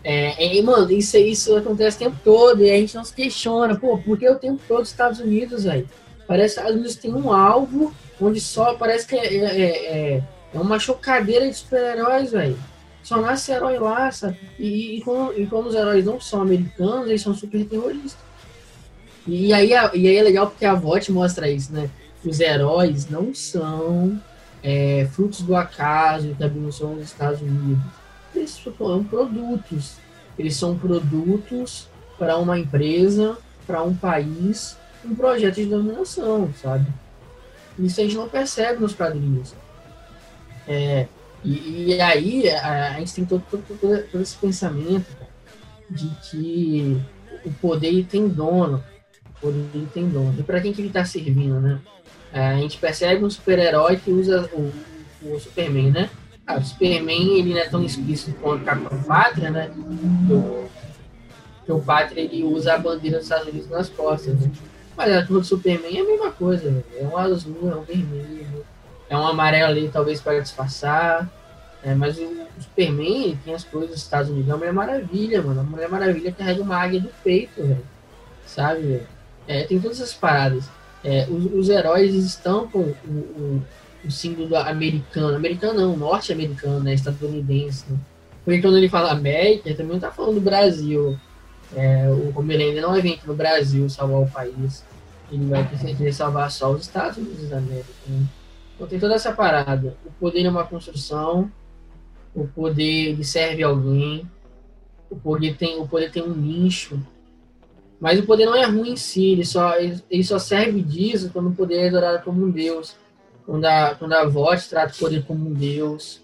é, 0.03 0.59
é, 0.59 0.63
mano, 0.63 0.91
isso, 0.93 1.17
isso 1.17 1.57
acontece 1.57 1.97
o 1.97 2.01
tempo 2.01 2.17
todo 2.23 2.63
e 2.63 2.71
a 2.71 2.77
gente 2.77 2.95
não 2.95 3.05
se 3.05 3.15
questiona, 3.15 3.75
pô, 3.75 3.99
por 3.99 4.19
que 4.19 4.29
o 4.29 4.39
tempo 4.39 4.61
todo 4.69 4.83
os 4.83 4.91
Estados 4.91 5.19
Unidos, 5.19 5.65
velho? 5.65 5.89
Parece 6.27 6.55
os 6.55 6.59
Estados 6.59 6.73
Unidos 6.73 6.97
tem 6.97 7.15
um 7.15 7.33
alvo 7.33 7.95
onde 8.21 8.41
só 8.41 8.75
parece 8.75 9.07
que 9.07 9.17
é, 9.17 9.35
é, 9.35 10.15
é, 10.17 10.23
é 10.55 10.59
uma 10.59 10.79
chocadeira 10.79 11.49
de 11.49 11.55
super-heróis, 11.55 12.33
velho. 12.33 12.59
Só 13.03 13.21
nasce 13.21 13.53
herói 13.53 13.79
lá, 13.79 14.11
sabe? 14.11 14.39
E, 14.59 14.97
e, 14.97 15.01
como, 15.03 15.33
e 15.35 15.47
como 15.47 15.69
os 15.69 15.75
heróis 15.75 16.05
não 16.05 16.19
são 16.19 16.41
americanos, 16.41 17.09
eles 17.09 17.21
são 17.21 17.35
super 17.35 17.65
terroristas. 17.67 18.17
E 19.27 19.53
aí, 19.53 19.71
e 19.71 20.09
aí 20.09 20.17
é 20.17 20.23
legal 20.23 20.47
porque 20.47 20.65
a 20.65 20.75
VOT 20.75 21.13
mostra 21.13 21.51
isso, 21.51 21.73
né? 21.73 21.91
Os 22.25 22.41
heróis 22.41 23.09
não 23.11 23.35
são 23.35 24.19
é, 24.63 25.07
frutos 25.13 25.43
do 25.43 25.55
acaso, 25.55 26.35
também 26.39 26.63
não 26.63 26.73
são 26.73 26.95
dos 26.95 27.05
Estados 27.05 27.43
Unidos. 27.43 27.85
Eles 28.35 28.51
são 28.51 29.05
produtos. 29.05 29.97
Eles 30.39 30.57
são 30.57 30.77
produtos 30.77 31.87
para 32.19 32.39
uma 32.39 32.59
empresa, 32.59 33.37
para 33.67 33.83
um 33.83 33.95
país, 33.95 34.77
um 35.05 35.15
projeto 35.15 35.57
de 35.57 35.67
dominação, 35.67 36.53
sabe? 36.55 36.87
Isso 37.79 38.01
a 38.01 38.05
gente 38.05 38.17
não 38.17 38.29
percebe 38.29 38.81
nos 38.81 38.95
quadrinhos. 38.95 39.55
É, 40.67 41.07
e, 41.45 41.93
e, 41.93 42.01
aí 42.01 42.49
a, 42.49 42.95
a, 42.95 42.99
gente 42.99 43.15
tem 43.15 43.25
todo, 43.25 43.45
todo, 43.51 43.63
todo, 43.67 44.03
todo 44.11 44.23
esse 44.23 44.37
pensamento 44.37 45.07
de 45.91 46.09
que 46.23 47.01
o 47.45 47.53
poder 47.53 48.05
tem 48.07 48.27
dono, 48.29 48.83
o 49.29 49.41
poder 49.41 49.87
tem 49.93 50.09
dono. 50.09 50.35
E 50.39 50.43
para 50.43 50.61
quem 50.61 50.73
que 50.73 50.81
ele 50.81 50.89
está 50.89 51.05
servindo, 51.05 51.61
né? 51.61 51.81
É, 52.33 52.49
a 52.49 52.57
gente 52.57 52.79
percebe 52.79 53.25
um 53.25 53.31
super-herói 53.31 53.97
que 53.97 54.11
usa 54.11 54.51
o, 54.53 54.73
o, 55.23 55.39
Superman, 55.39 55.91
né? 55.91 56.11
Ah, 56.47 56.57
o 56.57 56.65
Superman 56.65 57.39
ele 57.39 57.55
não 57.55 57.61
é 57.61 57.69
tão 57.69 57.85
explícito 57.85 58.37
quanto 58.41 58.69
a 58.69 58.75
Pátria, 58.75 59.51
né? 59.51 59.71
Que 60.27 60.33
o, 60.33 60.69
o 61.69 61.81
Pátria 61.81 62.23
ele 62.23 62.43
usa 62.43 62.75
a 62.75 62.79
bandeira 62.79 63.19
dos 63.19 63.27
Estados 63.27 63.49
Unidos 63.49 63.69
nas 63.71 63.89
costas, 63.89 64.35
né? 64.41 64.51
Mas 64.97 65.13
a 65.13 65.27
cor 65.27 65.41
do 65.41 65.45
Superman 65.45 65.97
é 65.97 66.01
a 66.01 66.05
mesma 66.05 66.31
coisa, 66.31 66.85
é 66.97 67.05
um 67.05 67.17
azul, 67.17 67.71
é 67.71 67.75
um 67.75 67.83
vermelho, 67.83 68.65
é 69.09 69.17
um 69.17 69.27
amarelo 69.27 69.71
ali, 69.71 69.89
talvez 69.89 70.21
para 70.21 70.41
disfarçar. 70.41 71.29
É, 71.83 71.95
mas 71.95 72.17
o 72.19 72.47
Superman 72.59 73.39
tem 73.45 73.55
as 73.55 73.65
coisas 73.65 73.91
dos 73.91 73.99
Estados 73.99 74.31
Unidos, 74.31 74.49
é 74.49 74.53
uma 74.53 74.59
Mulher 74.59 74.73
Maravilha, 74.73 75.43
mano. 75.43 75.61
A 75.61 75.65
Mulher 75.65 75.89
Maravilha 75.89 76.33
carrega 76.33 76.63
uma 76.63 76.77
águia 76.77 77.01
do 77.01 77.11
peito, 77.23 77.61
velho. 77.61 77.85
Sabe? 78.47 79.03
É, 79.47 79.65
tem 79.65 79.79
todas 79.79 80.01
essas 80.01 80.15
paradas. 80.15 80.65
É, 81.05 81.27
os, 81.29 81.45
os, 81.53 81.69
heróis 81.69 82.15
estão 82.15 82.67
com 82.67 82.79
o, 82.79 82.97
o, 83.07 83.63
o, 84.07 84.11
símbolo 84.11 84.57
americano, 84.57 85.37
americano 85.37 85.81
não, 85.81 85.97
norte-americano, 85.97 86.81
né, 86.81 86.95
estadunidense. 86.95 87.85
Né? 87.91 87.99
Porque 88.43 88.63
quando 88.63 88.79
ele 88.79 88.89
fala 88.89 89.13
América, 89.13 89.69
ele 89.69 89.77
também 89.77 89.93
não 89.93 90.01
tá 90.01 90.11
falando 90.11 90.37
do 90.37 90.41
Brasil. 90.41 91.19
É, 91.77 92.09
o 92.09 92.39
Homelander 92.39 92.83
não 92.83 92.91
vai 92.91 93.01
vir 93.01 93.15
aqui 93.15 93.27
no 93.27 93.35
Brasil 93.35 93.89
salvar 93.89 94.23
o 94.23 94.31
país. 94.31 94.85
Ele 95.31 95.47
vai 95.47 95.69
querer 95.97 96.13
salvar 96.13 96.51
só 96.51 96.71
os 96.71 96.83
Estados 96.83 97.19
Unidos 97.19 97.49
da 97.49 97.59
América. 97.59 97.89
Né? 98.07 98.27
Então 98.75 98.87
tem 98.87 98.99
toda 98.99 99.15
essa 99.15 99.33
parada. 99.33 99.97
O 100.05 100.11
poder 100.13 100.45
é 100.45 100.51
uma 100.51 100.67
construção, 100.67 101.51
o 102.35 102.47
poder 102.47 103.11
ele 103.11 103.25
serve 103.25 103.63
alguém, 103.63 104.29
o 105.11 105.17
poder 105.17 105.57
tem, 105.57 105.81
o 105.81 105.89
poder 105.89 106.11
tem 106.11 106.23
um 106.23 106.35
nicho. 106.35 107.01
Mas 108.01 108.19
o 108.19 108.27
poder 108.27 108.45
não 108.47 108.55
é 108.55 108.65
ruim 108.65 108.91
em 108.91 108.97
si, 108.97 109.33
ele 109.33 109.45
só, 109.45 109.79
ele, 109.79 110.03
ele 110.11 110.25
só 110.25 110.39
serve 110.39 110.83
disso 110.83 111.31
quando 111.33 111.49
o 111.49 111.55
poder 111.55 111.77
é 111.77 111.89
adorado 111.89 112.25
como 112.25 112.45
um 112.45 112.51
Deus. 112.51 112.97
Quando 113.47 113.65
a, 113.65 113.95
quando 113.95 114.13
a 114.13 114.27
voz 114.27 114.69
trata 114.69 114.95
o 114.95 114.99
poder 114.99 115.25
como 115.25 115.49
um 115.49 115.53
Deus. 115.53 116.21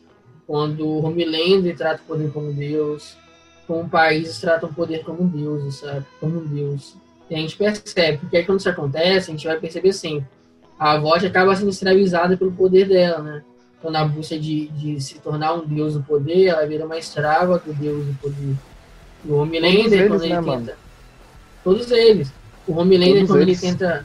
Quando 0.47 0.87
o 0.87 1.05
Homelander 1.05 1.77
trata 1.77 2.03
o 2.03 2.07
poder 2.07 2.31
como 2.33 2.51
um 2.51 2.53
Deus 2.53 3.17
como 3.71 3.89
países 3.89 4.41
tratam 4.41 4.69
o 4.69 4.75
poder 4.75 5.05
como 5.05 5.23
um 5.23 5.29
deus, 5.29 5.77
sabe? 5.77 6.05
Como 6.19 6.41
um 6.41 6.45
deus. 6.45 6.97
E 7.31 7.37
a 7.37 7.39
gente 7.39 7.57
percebe, 7.57 8.19
porque 8.19 8.37
aí 8.37 8.45
quando 8.45 8.59
isso 8.59 8.69
acontece, 8.69 9.31
a 9.31 9.33
gente 9.33 9.47
vai 9.47 9.61
perceber 9.61 9.93
sempre. 9.93 10.27
A 10.77 10.99
voz 10.99 11.25
acaba 11.25 11.55
sendo 11.55 11.71
escravizada 11.71 12.37
pelo 12.37 12.51
poder 12.51 12.89
dela, 12.89 13.23
né? 13.23 13.45
Então, 13.79 13.93
na 13.93 14.05
busca 14.05 14.37
de, 14.37 14.67
de 14.71 15.01
se 15.01 15.21
tornar 15.21 15.55
um 15.55 15.65
deus 15.65 15.95
do 15.95 16.03
poder, 16.03 16.47
ela 16.47 16.67
vira 16.67 16.85
uma 16.85 16.99
escrava 16.99 17.61
do 17.61 17.73
deus 17.73 18.05
do 18.07 18.15
poder. 18.15 18.57
O 19.25 19.35
Homelander, 19.35 20.09
quando 20.09 20.25
ele 20.25 20.35
né, 20.35 20.41
tenta. 20.41 20.51
Mano? 20.51 20.73
Todos 21.63 21.91
eles. 21.93 22.33
O 22.67 22.73
Homelander, 22.73 23.25
quando 23.25 23.43
eles. 23.43 23.63
ele 23.63 23.73
tenta. 23.73 24.05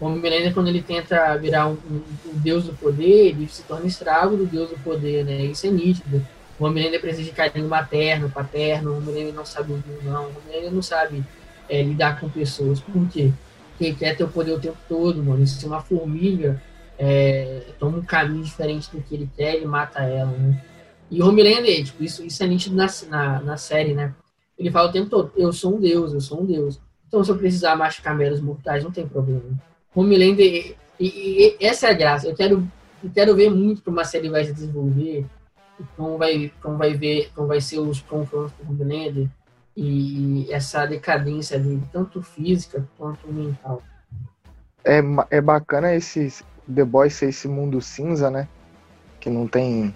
O 0.00 0.06
Homelander, 0.06 0.54
quando 0.54 0.68
ele 0.68 0.80
tenta 0.80 1.36
virar 1.36 1.66
um, 1.66 1.76
um, 1.90 2.02
um, 2.28 2.38
deus 2.38 2.64
do 2.64 2.72
poder, 2.72 3.28
ele 3.28 3.46
se 3.46 3.62
torna 3.64 3.86
escravo 3.86 4.38
do 4.38 4.46
deus 4.46 4.70
do 4.70 4.78
poder, 4.78 5.22
né? 5.22 5.44
Isso 5.44 5.66
é 5.66 5.70
nítido. 5.70 6.26
O 6.58 6.64
Homelander 6.64 7.00
precisa 7.00 7.24
de 7.24 7.32
carinho 7.32 7.68
materno, 7.68 8.30
paterno, 8.30 8.92
o 8.92 8.98
Homelander 8.98 9.34
não 9.34 9.44
sabe 9.44 9.72
ouvir, 9.72 10.04
não. 10.04 10.26
O 10.26 10.70
não 10.70 10.82
sabe 10.82 11.24
é, 11.68 11.82
lidar 11.82 12.20
com 12.20 12.28
pessoas. 12.28 12.80
Por 12.80 13.08
quê? 13.08 13.32
Porque 13.70 13.84
ele 13.84 13.96
quer 13.96 14.16
ter 14.16 14.24
o 14.24 14.28
poder 14.28 14.52
o 14.52 14.60
tempo 14.60 14.78
todo, 14.88 15.22
mano. 15.22 15.44
É 15.44 15.66
uma 15.66 15.80
formiga 15.80 16.60
é, 16.98 17.62
toma 17.78 17.98
um 17.98 18.02
caminho 18.02 18.42
diferente 18.42 18.90
do 18.90 19.02
que 19.02 19.14
ele 19.14 19.28
quer, 19.36 19.56
ele 19.56 19.66
mata 19.66 20.02
ela, 20.02 20.30
né? 20.30 20.62
E 21.10 21.20
o 21.20 21.28
Homelander, 21.28 21.84
tipo, 21.84 22.02
isso, 22.02 22.24
isso 22.24 22.42
é 22.42 22.46
nítido 22.46 22.74
na, 22.74 22.86
na, 23.08 23.40
na, 23.40 23.56
série, 23.56 23.94
né? 23.94 24.14
Ele 24.58 24.70
fala 24.70 24.88
o 24.88 24.92
tempo 24.92 25.10
todo, 25.10 25.32
eu 25.36 25.52
sou 25.52 25.76
um 25.76 25.80
deus, 25.80 26.12
eu 26.12 26.20
sou 26.20 26.42
um 26.42 26.46
deus. 26.46 26.80
Então, 27.06 27.22
se 27.22 27.30
eu 27.30 27.36
precisar 27.36 27.76
machucar 27.76 28.16
meros 28.16 28.40
mortais, 28.40 28.82
não 28.82 28.90
tem 28.90 29.06
problema. 29.06 29.42
Homelander, 29.94 30.46
e, 30.46 30.76
e, 30.98 31.56
e, 31.60 31.64
essa 31.64 31.88
é 31.88 31.90
a 31.90 31.94
graça. 31.94 32.28
Eu 32.28 32.34
quero, 32.34 32.66
eu 33.02 33.10
quero 33.10 33.34
ver 33.34 33.50
muito 33.50 33.82
como 33.82 34.00
a 34.00 34.04
série 34.04 34.28
vai 34.28 34.44
se 34.44 34.52
desenvolver, 34.52 35.26
como 35.96 36.18
vai, 36.18 36.52
como 36.62 36.76
vai 36.76 36.94
ver, 36.94 37.30
como 37.34 37.48
vai 37.48 37.60
ser 37.60 37.78
os 37.78 38.00
confrontos 38.00 38.52
com 38.52 38.64
o 38.64 38.70
Homelander 38.70 39.28
e 39.76 40.46
essa 40.50 40.86
decadência 40.86 41.58
dele, 41.58 41.82
tanto 41.92 42.22
física 42.22 42.86
quanto 42.96 43.26
mental. 43.32 43.82
É, 44.84 45.00
é 45.30 45.40
bacana 45.40 45.94
esse 45.94 46.32
The 46.72 46.84
Boys 46.84 47.14
ser 47.14 47.30
esse 47.30 47.48
mundo 47.48 47.80
cinza, 47.80 48.30
né? 48.30 48.48
Que 49.20 49.28
não 49.28 49.46
tem 49.46 49.94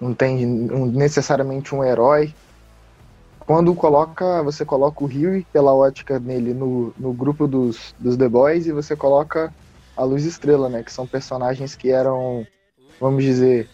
não 0.00 0.12
tem 0.12 0.44
necessariamente 0.44 1.74
um 1.74 1.82
herói. 1.82 2.34
Quando 3.40 3.74
coloca, 3.74 4.42
você 4.42 4.64
coloca 4.64 5.04
o 5.04 5.06
Rio 5.06 5.44
pela 5.52 5.72
ótica 5.72 6.18
nele 6.18 6.52
no, 6.52 6.92
no 6.98 7.12
grupo 7.12 7.46
dos, 7.46 7.94
dos 7.98 8.16
The 8.16 8.28
Boys 8.28 8.66
e 8.66 8.72
você 8.72 8.96
coloca 8.96 9.54
a 9.96 10.02
Luz 10.02 10.24
Estrela, 10.24 10.68
né? 10.68 10.82
Que 10.82 10.92
são 10.92 11.06
personagens 11.06 11.74
que 11.74 11.90
eram, 11.90 12.46
vamos 13.00 13.22
dizer, 13.22 13.68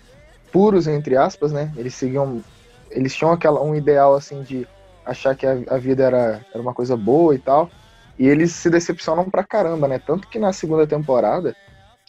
puros 0.53 0.87
entre 0.87 1.17
aspas, 1.17 1.51
né? 1.51 1.73
Eles 1.77 1.95
seguiam, 1.95 2.43
eles 2.91 3.15
tinham 3.15 3.33
aquela 3.33 3.63
um 3.63 3.75
ideal 3.75 4.15
assim 4.15 4.43
de 4.43 4.67
achar 5.05 5.35
que 5.35 5.47
a, 5.47 5.59
a 5.69 5.79
vida 5.79 6.05
era, 6.05 6.41
era 6.53 6.63
uma 6.63 6.75
coisa 6.75 6.97
boa 6.97 7.35
e 7.35 7.39
tal. 7.39 7.71
E 8.19 8.29
eles 8.29 8.53
se 8.53 8.69
decepcionam 8.71 9.29
pra 9.29 9.43
caramba, 9.43 9.89
né? 9.89 9.99
Tanto 9.99 10.29
que 10.29 10.39
na 10.39 10.53
segunda 10.53 10.87
temporada 10.87 11.57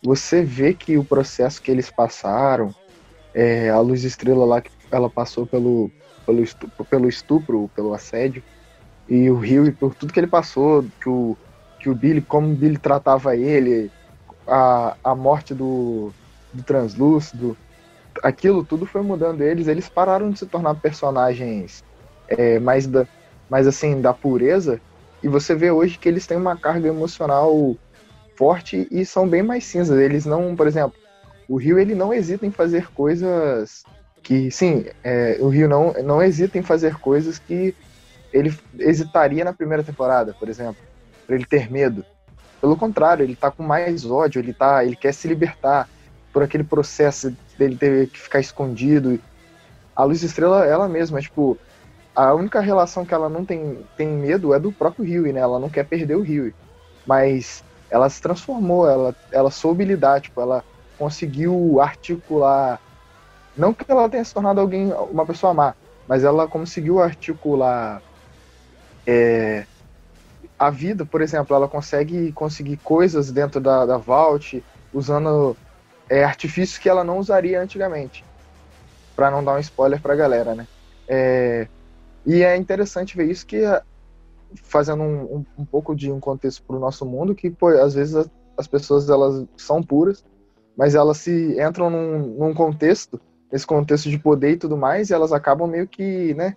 você 0.04 0.44
vê 0.44 0.74
que 0.74 0.98
o 0.98 1.06
processo 1.06 1.62
que 1.62 1.72
eles 1.72 1.90
passaram, 1.90 2.76
é, 3.34 3.70
a 3.70 3.80
Luz 3.80 4.04
Estrela 4.04 4.46
lá 4.46 4.62
que 4.62 4.70
ela 4.92 5.10
passou 5.10 5.48
pelo, 5.48 5.90
pelo, 6.26 6.44
estupro, 6.44 6.86
pelo 6.86 7.10
estupro, 7.10 7.72
pelo 7.74 7.94
assédio, 7.94 8.44
e 9.08 9.30
o 9.30 9.38
Rio 9.38 9.66
e 9.66 9.72
por 9.72 9.96
tudo 9.96 10.14
que 10.14 10.20
ele 10.20 10.28
passou, 10.28 10.86
que 11.02 11.10
o, 11.10 11.38
que 11.80 11.90
o 11.90 11.96
Billy, 11.96 12.22
como 12.22 12.52
o 12.52 12.56
Billy 12.56 12.78
tratava 12.78 13.36
ele, 13.36 13.90
a, 14.48 14.96
a 15.04 15.16
morte 15.16 15.54
do, 15.54 16.12
do 16.54 16.64
translúcido, 16.64 17.58
aquilo 18.22 18.64
tudo 18.64 18.86
foi 18.86 19.02
mudando 19.02 19.42
eles, 19.42 19.68
eles 19.68 19.90
pararam 19.90 20.30
de 20.30 20.40
se 20.40 20.46
tornar 20.46 20.76
personagens 20.76 21.84
é, 22.28 22.60
mais, 22.60 22.86
da, 22.86 23.08
mais 23.50 23.68
assim, 23.68 24.02
da 24.02 24.14
pureza, 24.14 24.80
e 25.24 25.28
você 25.28 25.56
vê 25.56 25.72
hoje 25.72 25.98
que 25.98 26.10
eles 26.10 26.28
têm 26.28 26.38
uma 26.38 26.58
carga 26.58 26.90
emocional 26.90 27.76
forte 28.36 28.88
e 28.92 29.06
são 29.06 29.28
bem 29.28 29.42
mais 29.42 29.64
cinzas. 29.64 29.98
Eles 29.98 30.26
não, 30.26 30.56
por 30.56 30.68
exemplo, 30.68 31.00
o 31.48 31.56
Rio 31.56 31.80
ele 31.80 31.96
não 31.96 32.14
hesita 32.14 32.46
em 32.46 32.52
fazer 32.52 32.88
coisas 32.92 33.86
que, 34.22 34.52
sim, 34.52 34.86
é, 35.04 35.38
o 35.40 35.48
Rio 35.48 35.68
não, 35.70 35.94
não 36.04 36.22
hesita 36.22 36.58
em 36.58 36.62
fazer 36.62 36.96
coisas 36.96 37.40
que 37.40 37.74
ele 38.34 38.58
hesitaria 38.80 39.46
na 39.46 39.54
primeira 39.54 39.84
temporada, 39.84 40.34
por 40.34 40.50
exemplo, 40.50 40.82
para 41.26 41.36
ele 41.36 41.46
ter 41.46 41.72
medo. 41.72 42.04
Pelo 42.60 42.76
contrário, 42.76 43.24
ele 43.24 43.36
tá 43.36 43.52
com 43.52 43.64
mais 43.64 44.06
ódio, 44.06 44.40
ele 44.40 44.54
tá, 44.54 44.84
ele 44.84 44.96
quer 44.96 45.14
se 45.14 45.28
libertar 45.28 45.88
por 46.32 46.42
aquele 46.42 46.64
processo 46.64 47.36
dele 47.58 47.76
ter 47.76 48.10
que 48.10 48.20
ficar 48.20 48.40
escondido. 48.40 49.20
A 49.96 50.04
Luz 50.04 50.24
Estrela, 50.24 50.66
ela 50.66 50.88
mesma, 50.88 51.22
tipo, 51.22 51.58
a 52.16 52.34
única 52.34 52.60
relação 52.60 53.06
que 53.06 53.14
ela 53.14 53.30
não 53.30 53.46
tem, 53.46 53.80
tem 53.98 54.08
medo 54.08 54.54
é 54.54 54.60
do 54.60 54.72
próprio 54.72 55.06
Rio, 55.06 55.32
né? 55.34 55.40
Ela 55.40 55.60
não 55.60 55.70
quer 55.70 55.86
perder 55.86 56.16
o 56.16 56.22
Rio. 56.22 56.54
Mas 57.06 57.64
ela 57.90 58.10
se 58.10 58.22
transformou, 58.22 58.90
ela, 58.90 59.16
ela 59.32 59.52
soube 59.52 59.86
lidar, 59.86 60.22
tipo, 60.22 60.42
ela 60.42 60.64
conseguiu 60.98 61.80
articular. 61.82 62.80
Não 63.56 63.74
que 63.74 63.86
ela 63.88 64.10
tenha 64.10 64.24
se 64.24 64.34
tornado 64.34 64.60
alguém, 64.60 64.92
uma 65.12 65.26
pessoa 65.26 65.54
má, 65.54 65.76
mas 66.08 66.24
ela 66.24 66.48
conseguiu 66.48 67.00
articular 67.02 68.02
é, 69.06 69.66
a 70.58 70.70
vida, 70.70 71.06
por 71.06 71.22
exemplo, 71.22 71.56
ela 71.56 71.68
consegue 71.68 72.32
conseguir 72.32 72.78
coisas 72.78 73.32
dentro 73.32 73.60
da, 73.60 73.86
da 73.86 73.98
Vault 73.98 74.64
usando 74.94 75.58
é, 76.14 76.24
artifícios 76.24 76.78
que 76.78 76.88
ela 76.88 77.04
não 77.04 77.18
usaria 77.18 77.60
antigamente. 77.60 78.24
para 79.16 79.32
não 79.32 79.44
dar 79.44 79.56
um 79.56 79.60
spoiler 79.60 80.00
pra 80.00 80.16
galera, 80.16 80.54
né? 80.54 80.68
É, 81.08 81.68
e 82.26 82.44
é 82.44 82.56
interessante 82.56 83.18
ver 83.18 83.30
isso 83.30 83.46
que, 83.46 83.62
fazendo 84.56 85.02
um, 85.04 85.24
um, 85.38 85.46
um 85.60 85.66
pouco 85.66 85.96
de 85.96 86.12
um 86.12 86.20
contexto 86.20 86.64
para 86.64 86.76
o 86.76 86.80
nosso 86.80 87.04
mundo, 87.06 87.34
que 87.34 87.50
pô, 87.50 87.68
às 87.70 87.96
vezes 87.96 88.28
as 88.58 88.68
pessoas 88.68 89.10
elas 89.10 89.46
são 89.58 89.82
puras, 89.82 90.24
mas 90.78 90.94
elas 90.94 91.18
se 91.18 91.60
entram 91.60 91.90
num, 91.90 92.20
num 92.38 92.54
contexto, 92.54 93.20
nesse 93.52 93.66
contexto 93.66 94.10
de 94.10 94.20
poder 94.20 94.52
e 94.52 94.58
tudo 94.58 94.78
mais, 94.78 95.10
e 95.10 95.14
elas 95.14 95.32
acabam 95.32 95.68
meio 95.68 95.88
que, 95.88 96.34
né, 96.36 96.56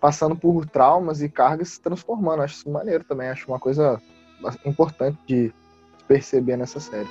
passando 0.00 0.36
por 0.36 0.66
traumas 0.66 1.20
e 1.20 1.28
cargas 1.28 1.70
se 1.70 1.80
transformando. 1.80 2.42
Acho 2.42 2.54
isso 2.54 2.70
maneiro 2.70 3.04
também, 3.04 3.28
acho 3.28 3.48
uma 3.48 3.58
coisa 3.58 4.00
importante 4.64 5.18
de 5.26 5.52
perceber 6.06 6.56
nessa 6.56 6.80
série. 6.80 7.08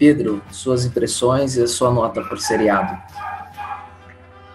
Pedro, 0.00 0.40
suas 0.50 0.86
impressões 0.86 1.56
e 1.56 1.62
a 1.62 1.68
sua 1.68 1.90
nota 1.90 2.22
por 2.22 2.40
seriado. 2.40 2.98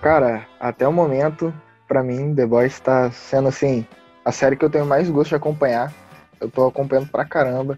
Cara, 0.01 0.47
até 0.59 0.87
o 0.87 0.91
momento, 0.91 1.53
para 1.87 2.01
mim, 2.01 2.33
The 2.33 2.47
Boys 2.47 2.73
está 2.73 3.11
sendo 3.11 3.49
assim 3.49 3.85
a 4.25 4.31
série 4.31 4.55
que 4.55 4.65
eu 4.65 4.71
tenho 4.71 4.87
mais 4.87 5.07
gosto 5.07 5.29
de 5.29 5.35
acompanhar. 5.35 5.93
Eu 6.41 6.49
tô 6.49 6.65
acompanhando 6.65 7.09
pra 7.09 7.23
caramba. 7.23 7.77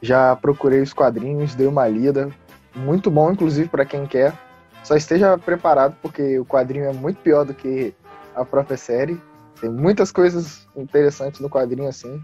Já 0.00 0.36
procurei 0.36 0.80
os 0.80 0.92
quadrinhos, 0.92 1.56
dei 1.56 1.66
uma 1.66 1.88
lida. 1.88 2.30
Muito 2.72 3.10
bom, 3.10 3.32
inclusive, 3.32 3.68
para 3.68 3.84
quem 3.84 4.06
quer. 4.06 4.32
Só 4.84 4.94
esteja 4.94 5.36
preparado, 5.36 5.96
porque 6.00 6.38
o 6.38 6.44
quadrinho 6.44 6.84
é 6.84 6.92
muito 6.92 7.20
pior 7.20 7.44
do 7.44 7.52
que 7.52 7.92
a 8.32 8.44
própria 8.44 8.76
série. 8.76 9.20
Tem 9.60 9.68
muitas 9.68 10.12
coisas 10.12 10.68
interessantes 10.76 11.40
no 11.40 11.50
quadrinho, 11.50 11.88
assim. 11.88 12.22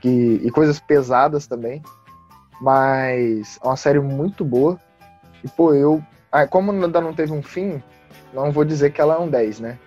Que, 0.00 0.40
e 0.42 0.50
coisas 0.50 0.80
pesadas 0.80 1.46
também. 1.46 1.80
Mas 2.60 3.58
é 3.62 3.66
uma 3.66 3.76
série 3.76 4.00
muito 4.00 4.44
boa. 4.44 4.78
E, 5.42 5.48
pô, 5.48 5.74
eu. 5.74 6.02
Ah, 6.30 6.46
como 6.46 6.72
ainda 6.72 7.00
não 7.00 7.14
teve 7.14 7.32
um 7.32 7.42
fim, 7.42 7.82
não 8.32 8.50
vou 8.50 8.64
dizer 8.64 8.90
que 8.90 9.00
ela 9.00 9.14
é 9.14 9.18
um 9.18 9.28
10, 9.28 9.60
né? 9.60 9.78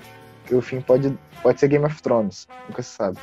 Porque 0.41 0.55
o 0.55 0.61
fim 0.61 0.79
pode, 0.79 1.17
pode 1.43 1.59
ser 1.59 1.67
Game 1.67 1.85
of 1.85 2.01
Thrones, 2.01 2.47
nunca 2.67 2.81
se 2.81 2.89
sabe. 2.89 3.17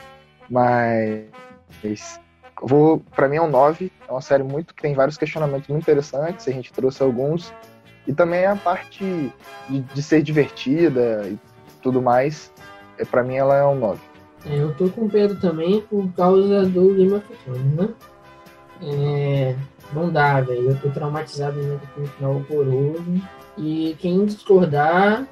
Mas. 0.50 2.20
Vou, 2.62 3.00
pra 3.14 3.28
mim 3.28 3.36
é 3.36 3.42
um 3.42 3.50
9. 3.50 3.90
É 4.06 4.12
uma 4.12 4.20
série 4.20 4.42
muito 4.42 4.74
que 4.74 4.82
tem 4.82 4.94
vários 4.94 5.16
questionamentos 5.16 5.68
muito 5.68 5.82
interessantes. 5.82 6.46
A 6.46 6.50
gente 6.50 6.72
trouxe 6.72 7.02
alguns. 7.02 7.52
E 8.06 8.12
também 8.12 8.44
a 8.44 8.54
parte 8.54 9.32
de, 9.68 9.80
de 9.80 10.02
ser 10.02 10.22
divertida 10.22 11.26
e 11.26 11.38
tudo 11.82 12.02
mais. 12.02 12.52
É, 12.98 13.04
pra 13.04 13.22
mim 13.22 13.36
ela 13.36 13.56
é 13.56 13.64
um 13.64 13.76
9. 13.76 14.00
É, 14.46 14.60
eu 14.60 14.74
tô 14.74 14.88
com 14.90 15.08
Pedro 15.08 15.40
também 15.40 15.80
por 15.82 16.06
causa 16.12 16.66
do 16.66 16.94
Game 16.94 17.14
of 17.14 17.26
Thrones, 17.44 17.74
né? 17.74 17.88
É, 18.86 19.56
não 19.92 20.10
dá, 20.10 20.40
velho. 20.40 20.70
Eu 20.70 20.80
tô 20.80 20.90
traumatizado 20.90 21.58
ainda 21.58 21.80
com 21.94 22.02
o 22.02 22.06
final 22.06 22.34
horroroso. 22.36 23.22
E 23.56 23.96
quem 23.98 24.24
discordar 24.26 25.26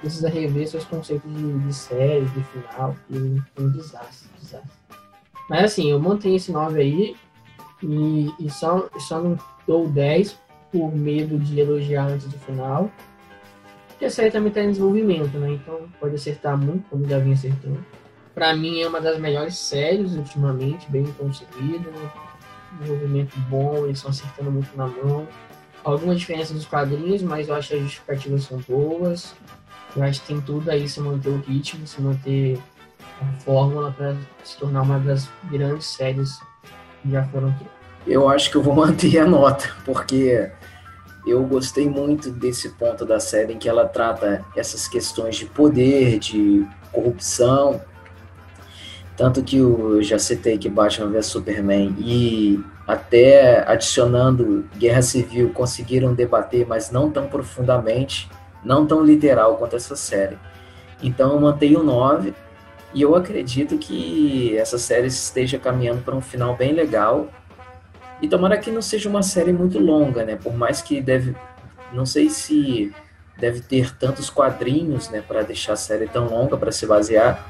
precisa 0.00 0.28
rever 0.28 0.66
seus 0.66 0.84
conceitos 0.84 1.32
de, 1.32 1.58
de 1.60 1.72
série, 1.72 2.24
de 2.24 2.42
final, 2.44 2.96
que 3.06 3.16
é 3.56 3.60
um 3.60 3.70
desastre, 3.70 4.28
desastre. 4.40 4.70
Mas 5.48 5.64
assim, 5.64 5.90
eu 5.90 6.00
mantenho 6.00 6.36
esse 6.36 6.50
9 6.50 6.80
aí 6.80 7.16
e, 7.82 8.34
e 8.40 8.50
só, 8.50 8.88
só 8.98 9.20
não 9.20 9.38
dou 9.66 9.88
10 9.88 10.38
por 10.72 10.94
medo 10.94 11.38
de 11.38 11.60
elogiar 11.60 12.06
antes 12.06 12.26
do 12.26 12.38
final. 12.38 12.90
Porque 13.88 14.06
a 14.06 14.10
série 14.10 14.30
também 14.30 14.48
está 14.48 14.62
em 14.62 14.70
desenvolvimento, 14.70 15.38
né? 15.38 15.52
Então 15.52 15.88
pode 16.00 16.14
acertar 16.14 16.56
muito, 16.56 16.88
como 16.88 17.08
já 17.08 17.18
vinha 17.18 17.34
acertando. 17.34 17.84
Para 18.34 18.56
mim 18.56 18.80
é 18.80 18.88
uma 18.88 19.00
das 19.00 19.18
melhores 19.18 19.56
séries 19.56 20.14
ultimamente, 20.14 20.90
bem 20.90 21.04
conseguida 21.12 21.88
desenvolvimento 22.78 23.38
bom, 23.48 23.84
eles 23.84 23.98
estão 23.98 24.10
acertando 24.10 24.50
muito 24.50 24.76
na 24.76 24.86
mão. 24.86 25.26
Alguma 25.84 26.14
diferença 26.14 26.54
dos 26.54 26.64
quadrinhos, 26.64 27.22
mas 27.22 27.48
eu 27.48 27.54
acho 27.54 27.68
que 27.68 27.74
as 27.74 27.80
justificativas 27.82 28.44
são 28.44 28.58
boas. 28.68 29.34
Eu 29.96 30.02
acho 30.02 30.20
que 30.20 30.28
tem 30.28 30.40
tudo 30.40 30.70
aí 30.70 30.88
se 30.88 31.00
manter 31.00 31.28
o 31.28 31.40
ritmo, 31.40 31.86
se 31.86 32.00
manter 32.00 32.58
a 33.20 33.32
fórmula 33.40 33.92
para 33.92 34.16
se 34.44 34.56
tornar 34.56 34.82
uma 34.82 34.98
das 34.98 35.28
grandes 35.50 35.86
séries 35.86 36.38
que 37.02 37.10
já 37.10 37.24
foram 37.24 37.48
aqui. 37.48 37.66
Eu 38.06 38.28
acho 38.28 38.50
que 38.50 38.56
eu 38.56 38.62
vou 38.62 38.74
manter 38.76 39.18
a 39.18 39.26
nota, 39.26 39.68
porque 39.84 40.50
eu 41.26 41.44
gostei 41.44 41.88
muito 41.88 42.30
desse 42.30 42.70
ponto 42.70 43.04
da 43.04 43.20
série 43.20 43.54
em 43.54 43.58
que 43.58 43.68
ela 43.68 43.86
trata 43.86 44.44
essas 44.56 44.88
questões 44.88 45.36
de 45.36 45.46
poder, 45.46 46.18
de 46.18 46.66
corrupção, 46.90 47.80
Tanto 49.16 49.42
que 49.42 49.58
eu 49.58 50.02
já 50.02 50.18
citei 50.18 50.56
que 50.56 50.68
Batman 50.68 51.10
vs 51.10 51.26
Superman 51.26 51.94
e 51.98 52.58
até 52.86 53.62
adicionando 53.70 54.64
Guerra 54.76 55.02
Civil 55.02 55.50
conseguiram 55.50 56.14
debater, 56.14 56.66
mas 56.66 56.90
não 56.90 57.10
tão 57.10 57.28
profundamente, 57.28 58.28
não 58.64 58.86
tão 58.86 59.04
literal 59.04 59.56
quanto 59.56 59.76
essa 59.76 59.94
série. 59.94 60.38
Então 61.02 61.32
eu 61.32 61.40
mantenho 61.40 61.80
o 61.80 61.84
9 61.84 62.32
e 62.94 63.02
eu 63.02 63.14
acredito 63.14 63.78
que 63.78 64.56
essa 64.56 64.78
série 64.78 65.06
esteja 65.06 65.58
caminhando 65.58 66.02
para 66.02 66.14
um 66.14 66.20
final 66.20 66.56
bem 66.56 66.72
legal. 66.72 67.28
E 68.20 68.28
tomara 68.28 68.56
que 68.58 68.70
não 68.70 68.82
seja 68.82 69.08
uma 69.08 69.22
série 69.22 69.52
muito 69.52 69.78
longa, 69.78 70.24
né? 70.24 70.36
Por 70.36 70.54
mais 70.54 70.80
que 70.80 71.00
deve. 71.00 71.34
Não 71.92 72.06
sei 72.06 72.30
se 72.30 72.94
deve 73.38 73.60
ter 73.60 73.96
tantos 73.96 74.30
quadrinhos, 74.30 75.10
né? 75.10 75.22
Para 75.26 75.42
deixar 75.42 75.72
a 75.72 75.76
série 75.76 76.06
tão 76.06 76.28
longa 76.28 76.56
para 76.56 76.70
se 76.70 76.86
basear. 76.86 77.44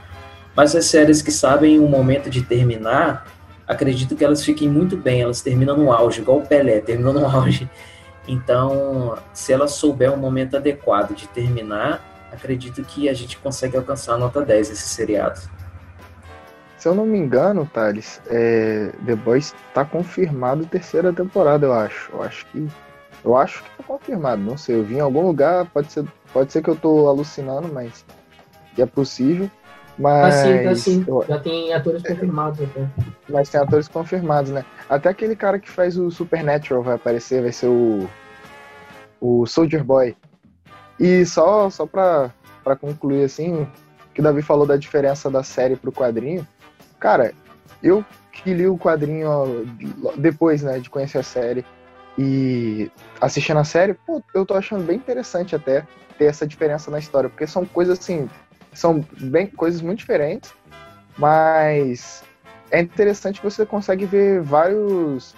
Mas 0.55 0.77
as 0.77 0.87
séries 0.87 1.23
que 1.23 1.31
sabem 1.31 1.79
o 1.79 1.89
momento 1.89 2.29
de 2.29 2.43
terminar, 2.43 3.27
acredito 3.67 4.15
que 4.15 4.25
elas 4.25 4.45
fiquem 4.45 4.69
muito 4.69 4.97
bem. 4.97 5.23
Elas 5.23 5.41
terminam 5.41 5.77
no 5.77 5.93
auge, 5.93 6.21
igual 6.21 6.39
o 6.39 6.47
Pelé, 6.47 6.81
terminou 6.81 7.13
no 7.13 7.25
auge. 7.27 7.69
Então, 8.29 9.19
se 9.33 9.53
ela 9.53 9.67
souber 9.67 10.13
o 10.13 10.17
momento 10.17 10.57
adequado 10.57 11.15
de 11.15 11.27
terminar, 11.29 12.29
acredito 12.31 12.83
que 12.85 13.09
a 13.09 13.15
gente 13.15 13.39
consegue 13.39 13.77
alcançar 13.77 14.15
a 14.15 14.19
nota 14.19 14.43
10 14.43 14.71
nesse 14.71 14.89
seriado. 14.89 15.41
Se 16.77 16.89
eu 16.89 16.95
não 16.95 17.07
me 17.07 17.17
engano, 17.17 17.69
Thales, 17.73 18.21
é, 18.27 18.91
The 19.07 19.15
Boys 19.15 19.55
está 19.69 19.85
confirmado 19.85 20.67
terceira 20.67 21.13
temporada, 21.13 21.67
eu 21.67 21.73
acho. 21.73 22.11
Eu 22.13 22.23
acho 22.23 22.47
que. 22.47 22.69
Eu 23.25 23.37
acho 23.37 23.63
que 23.63 23.71
tá 23.77 23.85
confirmado, 23.85 24.43
não 24.43 24.59
sei. 24.59 24.77
Eu 24.77 24.83
vi 24.83 24.97
em 24.97 25.01
algum 25.01 25.25
lugar, 25.25 25.65
pode 25.67 25.93
ser, 25.93 26.05
pode 26.33 26.53
ser 26.53 26.61
que 26.61 26.69
eu 26.69 26.75
tô 26.75 27.07
alucinando, 27.09 27.73
mas 27.73 28.05
é 28.77 28.85
possível. 28.85 29.49
Mas. 29.99 30.35
Assim, 30.35 30.67
assim, 30.67 31.05
eu, 31.07 31.25
já 31.29 31.39
tem 31.39 31.73
atores 31.73 32.03
confirmados 32.03 32.61
até. 32.61 32.89
Mas 33.29 33.49
tem 33.49 33.61
atores 33.61 33.89
confirmados, 33.89 34.51
né? 34.51 34.65
Até 34.89 35.09
aquele 35.09 35.37
cara 35.37 35.59
que 35.59 35.71
faz 35.71 35.97
o 35.97 36.11
Supernatural 36.11 36.83
vai 36.83 36.95
aparecer, 36.95 37.43
vai 37.43 37.53
ser 37.53 37.69
o. 37.69 38.09
O 39.21 39.47
Soldier 39.47 39.85
Boy. 39.85 40.17
E 40.99 41.25
só, 41.25 41.71
só 41.71 41.87
pra, 41.87 42.33
pra 42.65 42.75
concluir, 42.75 43.25
assim, 43.25 43.67
que 44.13 44.21
o 44.21 44.25
Davi 44.25 44.43
falou 44.43 44.67
da 44.67 44.77
diferença 44.77 45.31
da 45.31 45.43
série 45.43 45.77
pro 45.77 45.93
quadrinho. 45.93 46.47
Cara, 46.99 47.33
eu 47.83 48.05
que 48.33 48.53
li 48.53 48.67
o 48.67 48.79
quadrinho 48.79 49.67
depois, 50.17 50.63
né, 50.63 50.79
de 50.79 50.91
conhecer 50.91 51.19
a 51.19 51.23
série 51.23 51.65
e 52.19 52.91
assistindo 53.21 53.59
a 53.59 53.65
série, 53.65 53.95
pô, 53.95 54.23
eu 54.35 54.45
tô 54.45 54.55
achando 54.55 54.85
bem 54.85 54.97
interessante 54.97 55.55
até 55.55 55.87
ter 56.19 56.27
essa 56.27 56.47
diferença 56.47 56.91
na 56.91 56.99
história, 56.99 57.29
porque 57.29 57.47
são 57.47 57.65
coisas 57.65 57.99
assim, 57.99 58.29
são 58.73 59.05
bem 59.21 59.47
coisas 59.47 59.81
muito 59.81 59.99
diferentes, 59.99 60.53
mas 61.19 62.23
é 62.71 62.81
interessante 62.81 63.41
que 63.41 63.51
você 63.51 63.67
consegue 63.67 64.07
ver 64.07 64.41
vários 64.41 65.35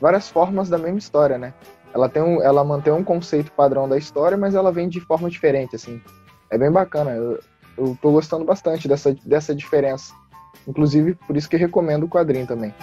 várias 0.00 0.28
formas 0.28 0.68
da 0.68 0.78
mesma 0.78 0.98
história, 0.98 1.38
né? 1.38 1.54
ela 1.94 2.08
tem 2.08 2.22
um, 2.22 2.42
ela 2.42 2.64
mantém 2.64 2.92
um 2.92 3.04
conceito 3.04 3.52
padrão 3.52 3.88
da 3.88 3.98
história, 3.98 4.36
mas 4.36 4.54
ela 4.54 4.72
vem 4.72 4.88
de 4.88 5.00
forma 5.00 5.28
diferente, 5.28 5.76
assim. 5.76 6.00
É 6.50 6.56
bem 6.56 6.70
bacana. 6.70 7.10
Eu, 7.10 7.38
eu 7.76 7.98
tô 8.00 8.10
gostando 8.12 8.44
bastante 8.44 8.88
dessa, 8.88 9.14
dessa 9.24 9.54
diferença. 9.54 10.14
Inclusive, 10.66 11.14
por 11.14 11.36
isso 11.36 11.48
que 11.48 11.56
recomendo 11.56 12.04
o 12.04 12.08
quadrinho 12.08 12.46
também. 12.46 12.74